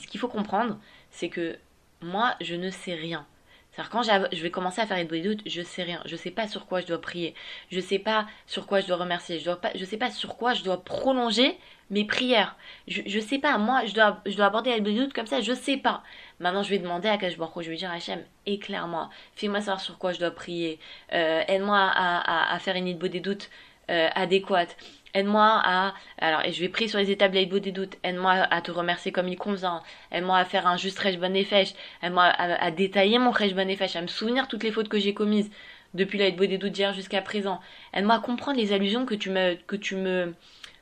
ce 0.00 0.06
qu'il 0.06 0.20
faut 0.20 0.28
comprendre, 0.28 0.78
c'est 1.10 1.28
que 1.28 1.56
moi, 2.00 2.34
je 2.40 2.54
ne 2.54 2.70
sais 2.70 2.94
rien. 2.94 3.26
C'est-à-dire 3.70 3.90
quand 3.90 4.02
je 4.02 4.42
vais 4.42 4.50
commencer 4.50 4.82
à 4.82 4.86
faire 4.86 5.02
des 5.06 5.20
doutes, 5.22 5.40
je 5.46 5.62
sais 5.62 5.82
rien. 5.82 6.02
Je 6.04 6.14
sais 6.14 6.30
pas 6.30 6.46
sur 6.46 6.66
quoi 6.66 6.82
je 6.82 6.86
dois 6.86 7.00
prier. 7.00 7.34
Je 7.70 7.80
sais 7.80 7.98
pas 7.98 8.26
sur 8.46 8.66
quoi 8.66 8.80
je 8.80 8.86
dois 8.86 8.98
remercier. 8.98 9.38
Je 9.38 9.50
je 9.74 9.84
sais 9.86 9.96
pas 9.96 10.10
sur 10.10 10.36
quoi 10.36 10.52
je 10.52 10.62
dois 10.62 10.84
prolonger 10.84 11.56
mes 11.88 12.04
prières. 12.04 12.56
Je, 12.86 13.00
je 13.06 13.18
sais 13.18 13.38
pas. 13.38 13.56
Moi, 13.56 13.86
je 13.86 13.94
dois, 13.94 14.20
je 14.26 14.36
dois 14.36 14.46
aborder 14.46 14.78
les 14.78 14.94
doutes 14.94 15.14
comme 15.14 15.26
ça. 15.26 15.40
Je 15.40 15.54
sais 15.54 15.78
pas. 15.78 16.02
Maintenant, 16.38 16.62
je 16.62 16.68
vais 16.68 16.78
demander 16.78 17.08
à 17.08 17.16
Kash 17.16 17.36
Je 17.36 17.70
vais 17.70 17.76
dire 17.76 17.90
Hachem, 17.90 18.22
éclaire-moi. 18.44 19.08
Fais-moi 19.36 19.60
savoir 19.60 19.80
sur 19.80 19.96
quoi 19.96 20.12
je 20.12 20.18
dois 20.18 20.32
prier. 20.32 20.78
Euh, 21.14 21.42
aide-moi 21.48 21.78
à, 21.78 22.50
à, 22.50 22.54
à, 22.54 22.58
faire 22.58 22.76
une 22.76 22.88
idée 22.88 23.08
des 23.08 23.20
doutes 23.20 23.48
euh, 23.90 24.08
adéquate. 24.14 24.76
Aide-moi 25.14 25.60
à, 25.64 25.94
alors, 26.18 26.44
et 26.44 26.52
je 26.52 26.60
vais 26.60 26.68
prier 26.68 26.88
sur 26.88 26.98
les 26.98 27.10
étapes 27.10 27.32
de 27.32 27.58
des 27.58 27.72
doutes, 27.72 27.96
aide-moi 28.02 28.32
à 28.32 28.60
te 28.62 28.70
remercier 28.70 29.12
comme 29.12 29.28
il 29.28 29.36
convient, 29.36 29.82
aide-moi 30.10 30.38
à 30.38 30.44
faire 30.44 30.66
un 30.66 30.76
juste 30.76 30.98
Resh 30.98 31.18
Bon 31.18 31.34
aide-moi 31.34 32.24
à, 32.24 32.70
détailler 32.70 33.18
mon 33.18 33.30
Resh 33.30 33.54
Bon 33.54 33.68
à 33.68 34.00
me 34.02 34.06
souvenir 34.06 34.48
toutes 34.48 34.64
les 34.64 34.72
fautes 34.72 34.88
que 34.88 34.98
j'ai 34.98 35.14
commises 35.14 35.50
depuis 35.94 36.18
la 36.18 36.30
des 36.30 36.58
doutes 36.58 36.72
d'hier 36.72 36.94
jusqu'à 36.94 37.20
présent, 37.20 37.60
aide-moi 37.92 38.16
à 38.16 38.20
comprendre 38.20 38.58
les 38.58 38.72
allusions 38.72 39.04
que 39.04 39.14
tu 39.14 39.30
me, 39.30 39.54
que 39.66 39.76
tu 39.76 39.96
me, 39.96 40.34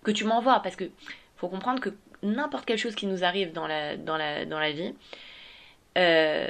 que 0.05 0.11
tu 0.11 0.25
m'envoies, 0.25 0.61
parce 0.61 0.77
que 0.77 0.85
faut 1.37 1.49
comprendre 1.49 1.81
que 1.81 1.91
n'importe 2.23 2.67
quelle 2.67 2.79
chose 2.79 2.95
qui 2.95 3.07
nous 3.07 3.25
arrive 3.25 3.53
dans 3.53 3.67
la, 3.67 3.97
dans 3.97 4.17
la, 4.17 4.45
dans 4.45 4.61
la 4.61 4.71
vie, 4.71 4.95
euh, 5.99 6.47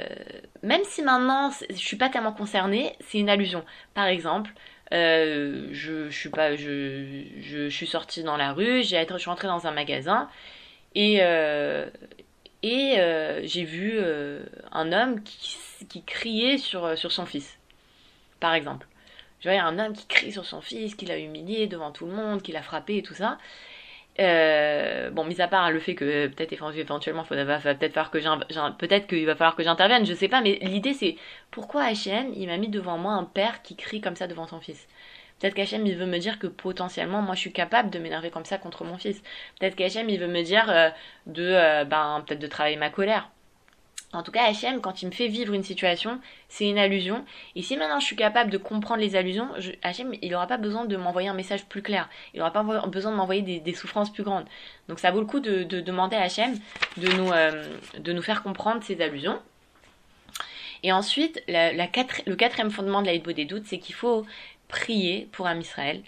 même 0.61 0.81
si 0.83 1.01
maintenant 1.01 1.49
je 1.69 1.75
suis 1.75 1.97
pas 1.97 2.09
tellement 2.09 2.33
concernée, 2.33 2.95
c'est 2.99 3.17
une 3.17 3.29
allusion. 3.29 3.65
Par 3.93 4.05
exemple, 4.05 4.51
euh, 4.93 5.67
je, 5.71 6.09
suis 6.09 6.29
pas, 6.29 6.49
sortie 7.85 8.23
dans 8.23 8.37
la 8.37 8.53
rue, 8.53 8.83
j'ai 8.83 9.05
je 9.07 9.17
suis 9.17 9.29
rentrée 9.29 9.47
dans 9.47 9.67
un 9.67 9.71
magasin 9.71 10.29
et 10.95 11.19
euh, 11.21 11.89
et 12.63 12.97
j'ai 13.43 13.63
vu 13.63 13.99
un 14.71 14.91
homme 14.91 15.21
qui, 15.23 16.03
criait 16.03 16.57
sur 16.57 16.97
sur 16.97 17.11
son 17.11 17.25
fils, 17.25 17.57
par 18.39 18.53
exemple. 18.53 18.87
Je 19.39 19.49
voyais 19.49 19.59
un 19.59 19.79
homme 19.79 19.93
qui 19.93 20.05
crie 20.05 20.31
sur 20.31 20.45
son 20.45 20.61
fils, 20.61 20.93
qui 20.93 21.07
l'a 21.07 21.17
humilié 21.17 21.65
devant 21.65 21.91
tout 21.91 22.05
le 22.05 22.11
monde, 22.11 22.43
qui 22.43 22.51
l'a 22.51 22.61
frappé 22.61 22.97
et 22.97 23.01
tout 23.01 23.15
ça. 23.15 23.39
Euh, 24.19 25.09
bon, 25.09 25.23
mis 25.23 25.41
à 25.41 25.47
part 25.47 25.71
le 25.71 25.79
fait 25.79 25.95
que 25.95 26.27
peut-être 26.27 26.51
éventuellement, 26.51 27.25
il 27.31 27.37
va, 27.43 27.59
peut-être 27.59 27.93
falloir 27.93 28.11
que 28.11 28.77
peut-être 28.77 29.07
qu'il 29.07 29.25
va 29.25 29.35
falloir 29.35 29.55
que 29.55 29.63
j'intervienne, 29.63 30.05
je 30.05 30.13
sais 30.13 30.27
pas, 30.27 30.41
mais 30.41 30.59
l'idée 30.61 30.93
c'est 30.93 31.15
pourquoi 31.49 31.85
H&M 31.91 32.33
il 32.35 32.47
m'a 32.47 32.57
mis 32.57 32.67
devant 32.67 32.97
moi 32.97 33.13
un 33.13 33.23
père 33.23 33.61
qui 33.61 33.75
crie 33.75 34.01
comme 34.01 34.15
ça 34.17 34.27
devant 34.27 34.47
son 34.47 34.59
fils? 34.59 34.87
Peut-être 35.39 35.55
qu'H&M 35.55 35.85
il 35.87 35.95
veut 35.97 36.05
me 36.05 36.19
dire 36.19 36.39
que 36.39 36.47
potentiellement 36.47 37.21
moi 37.21 37.35
je 37.35 37.39
suis 37.39 37.53
capable 37.53 37.89
de 37.89 37.99
m'énerver 37.99 38.29
comme 38.31 38.45
ça 38.45 38.57
contre 38.57 38.83
mon 38.83 38.97
fils. 38.97 39.21
Peut-être 39.59 39.75
qu'H&M 39.75 40.09
il 40.09 40.19
veut 40.19 40.27
me 40.27 40.43
dire 40.43 40.69
euh, 40.69 40.89
de 41.25 41.43
euh, 41.43 41.85
ben 41.85 42.23
peut-être 42.27 42.39
de 42.39 42.47
travailler 42.47 42.77
ma 42.77 42.89
colère. 42.89 43.29
En 44.13 44.23
tout 44.23 44.31
cas, 44.31 44.51
H&M, 44.51 44.81
quand 44.81 45.01
il 45.01 45.05
me 45.05 45.11
fait 45.11 45.27
vivre 45.27 45.53
une 45.53 45.63
situation, 45.63 46.19
c'est 46.49 46.67
une 46.67 46.77
allusion. 46.77 47.23
Et 47.55 47.61
si 47.61 47.77
maintenant 47.77 47.99
je 47.99 48.05
suis 48.05 48.17
capable 48.17 48.51
de 48.51 48.57
comprendre 48.57 48.99
les 48.99 49.15
allusions, 49.15 49.47
H&M, 49.83 50.13
il 50.21 50.31
n'aura 50.31 50.47
pas 50.47 50.57
besoin 50.57 50.83
de 50.85 50.97
m'envoyer 50.97 51.29
un 51.29 51.33
message 51.33 51.65
plus 51.65 51.81
clair. 51.81 52.09
Il 52.33 52.39
n'aura 52.39 52.51
pas 52.51 52.63
besoin 52.87 53.11
de 53.11 53.15
m'envoyer 53.15 53.59
des, 53.59 53.73
souffrances 53.73 54.11
plus 54.11 54.23
grandes. 54.23 54.45
Donc 54.89 54.99
ça 54.99 55.11
vaut 55.11 55.21
le 55.21 55.25
coup 55.25 55.39
de, 55.39 55.63
demander 55.63 56.17
à 56.17 56.27
H&M 56.27 56.57
de 56.97 58.11
nous, 58.11 58.21
faire 58.21 58.43
comprendre 58.43 58.83
ces 58.83 59.01
allusions. 59.01 59.39
Et 60.83 60.91
ensuite, 60.91 61.41
le 61.47 62.35
quatrième 62.35 62.71
fondement 62.71 63.01
de 63.01 63.07
la 63.07 63.17
des 63.17 63.45
doutes, 63.45 63.65
c'est 63.65 63.79
qu'il 63.79 63.95
faut 63.95 64.25
prier 64.67 65.29
pour 65.31 65.47
un 65.47 65.59
Israël, 65.59 66.01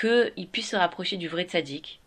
qu'il 0.00 0.48
puisse 0.50 0.70
se 0.70 0.76
rapprocher 0.76 1.16
du 1.16 1.28
vrai 1.28 1.44
tzaddik, 1.44 2.00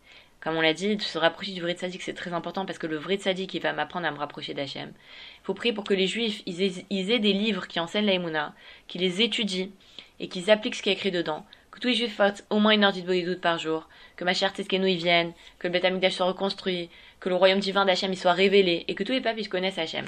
comme 0.46 0.58
on 0.58 0.62
l'a 0.62 0.76
dit, 0.76 0.96
de 0.96 1.02
se 1.02 1.18
rapprocher 1.18 1.54
du 1.54 1.62
vrai 1.62 1.74
tzaddik, 1.74 2.04
c'est 2.04 2.14
très 2.14 2.32
important 2.32 2.68
parce 2.68 2.78
que 2.78 2.86
le 2.86 2.98
vrai 2.98 3.16
tzaddik, 3.16 3.52
il 3.56 3.62
va 3.64 3.74
m'apprendre 3.74 4.06
à 4.06 4.12
me 4.12 4.20
rapprocher 4.20 4.54
d'Hachem. 4.54 4.90
Il 4.90 5.44
faut 5.44 5.56
prier 5.56 5.74
pour 5.74 5.84
que 5.84 5.96
les 5.96 6.06
juifs, 6.06 6.44
ils 6.46 6.62
aient, 6.62 7.20
des 7.20 7.34
livres 7.34 7.68
qui 7.68 7.80
enseignent 7.80 8.06
l'aïmouna, 8.06 8.54
qu'ils 8.88 9.02
les 9.02 9.24
étudient 9.24 9.70
et 10.20 10.28
qu'ils 10.28 10.52
appliquent 10.52 10.76
ce 10.76 10.84
qui 10.84 10.90
est 10.90 10.94
écrit 10.94 11.10
dedans. 11.10 11.48
Que 11.72 11.80
tous 11.80 11.88
les 11.88 11.96
juifs 11.96 12.16
fassent 12.16 12.46
au 12.52 12.60
moins 12.60 12.74
une 12.74 12.84
heure 12.84 12.94
doute 12.94 13.42
par 13.42 13.58
jour. 13.58 13.90
Que 14.18 14.24
ma 14.24 14.36
chère 14.36 14.54
Teskenu 14.54 14.88
y 14.88 14.98
vienne. 14.98 15.34
Que 15.58 15.68
le 15.68 15.80
Beth 15.80 16.12
soit 16.12 16.28
reconstruit. 16.28 16.92
Que 17.20 17.30
le 17.30 17.36
royaume 17.36 17.60
divin 17.60 17.84
d'Hachem 17.84 18.14
y 18.14 18.16
soit 18.16 18.34
révélé. 18.34 18.86
Et 18.88 18.94
que 18.94 19.04
tous 19.04 19.14
les 19.14 19.22
peuples 19.22 19.42
ils 19.42 19.50
connaissent 19.50 19.80
Hachem. 19.80 20.06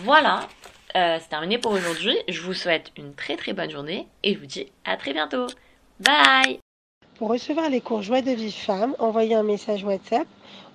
Voilà. 0.00 0.48
Euh, 0.96 1.18
c'est 1.20 1.28
terminé 1.28 1.58
pour 1.58 1.72
aujourd'hui. 1.72 2.16
Je 2.26 2.40
vous 2.40 2.54
souhaite 2.54 2.90
une 2.96 3.14
très 3.14 3.36
très 3.36 3.52
bonne 3.52 3.70
journée. 3.70 4.06
Et 4.22 4.32
je 4.32 4.38
vous 4.38 4.46
dis 4.46 4.72
à 4.86 4.96
très 4.96 5.12
bientôt. 5.12 5.46
Bye 6.00 6.61
pour 7.22 7.30
recevoir 7.30 7.70
les 7.70 7.80
cours 7.80 8.02
Joie 8.02 8.20
de 8.20 8.32
vie 8.32 8.50
femme, 8.50 8.96
envoyez 8.98 9.36
un 9.36 9.44
message 9.44 9.84
WhatsApp 9.84 10.26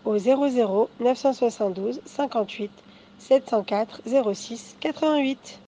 au 0.05 0.17
00 0.17 0.89
972 1.01 1.99
58 2.05 2.71
704 3.19 4.01
06 4.33 4.77
88. 4.79 5.59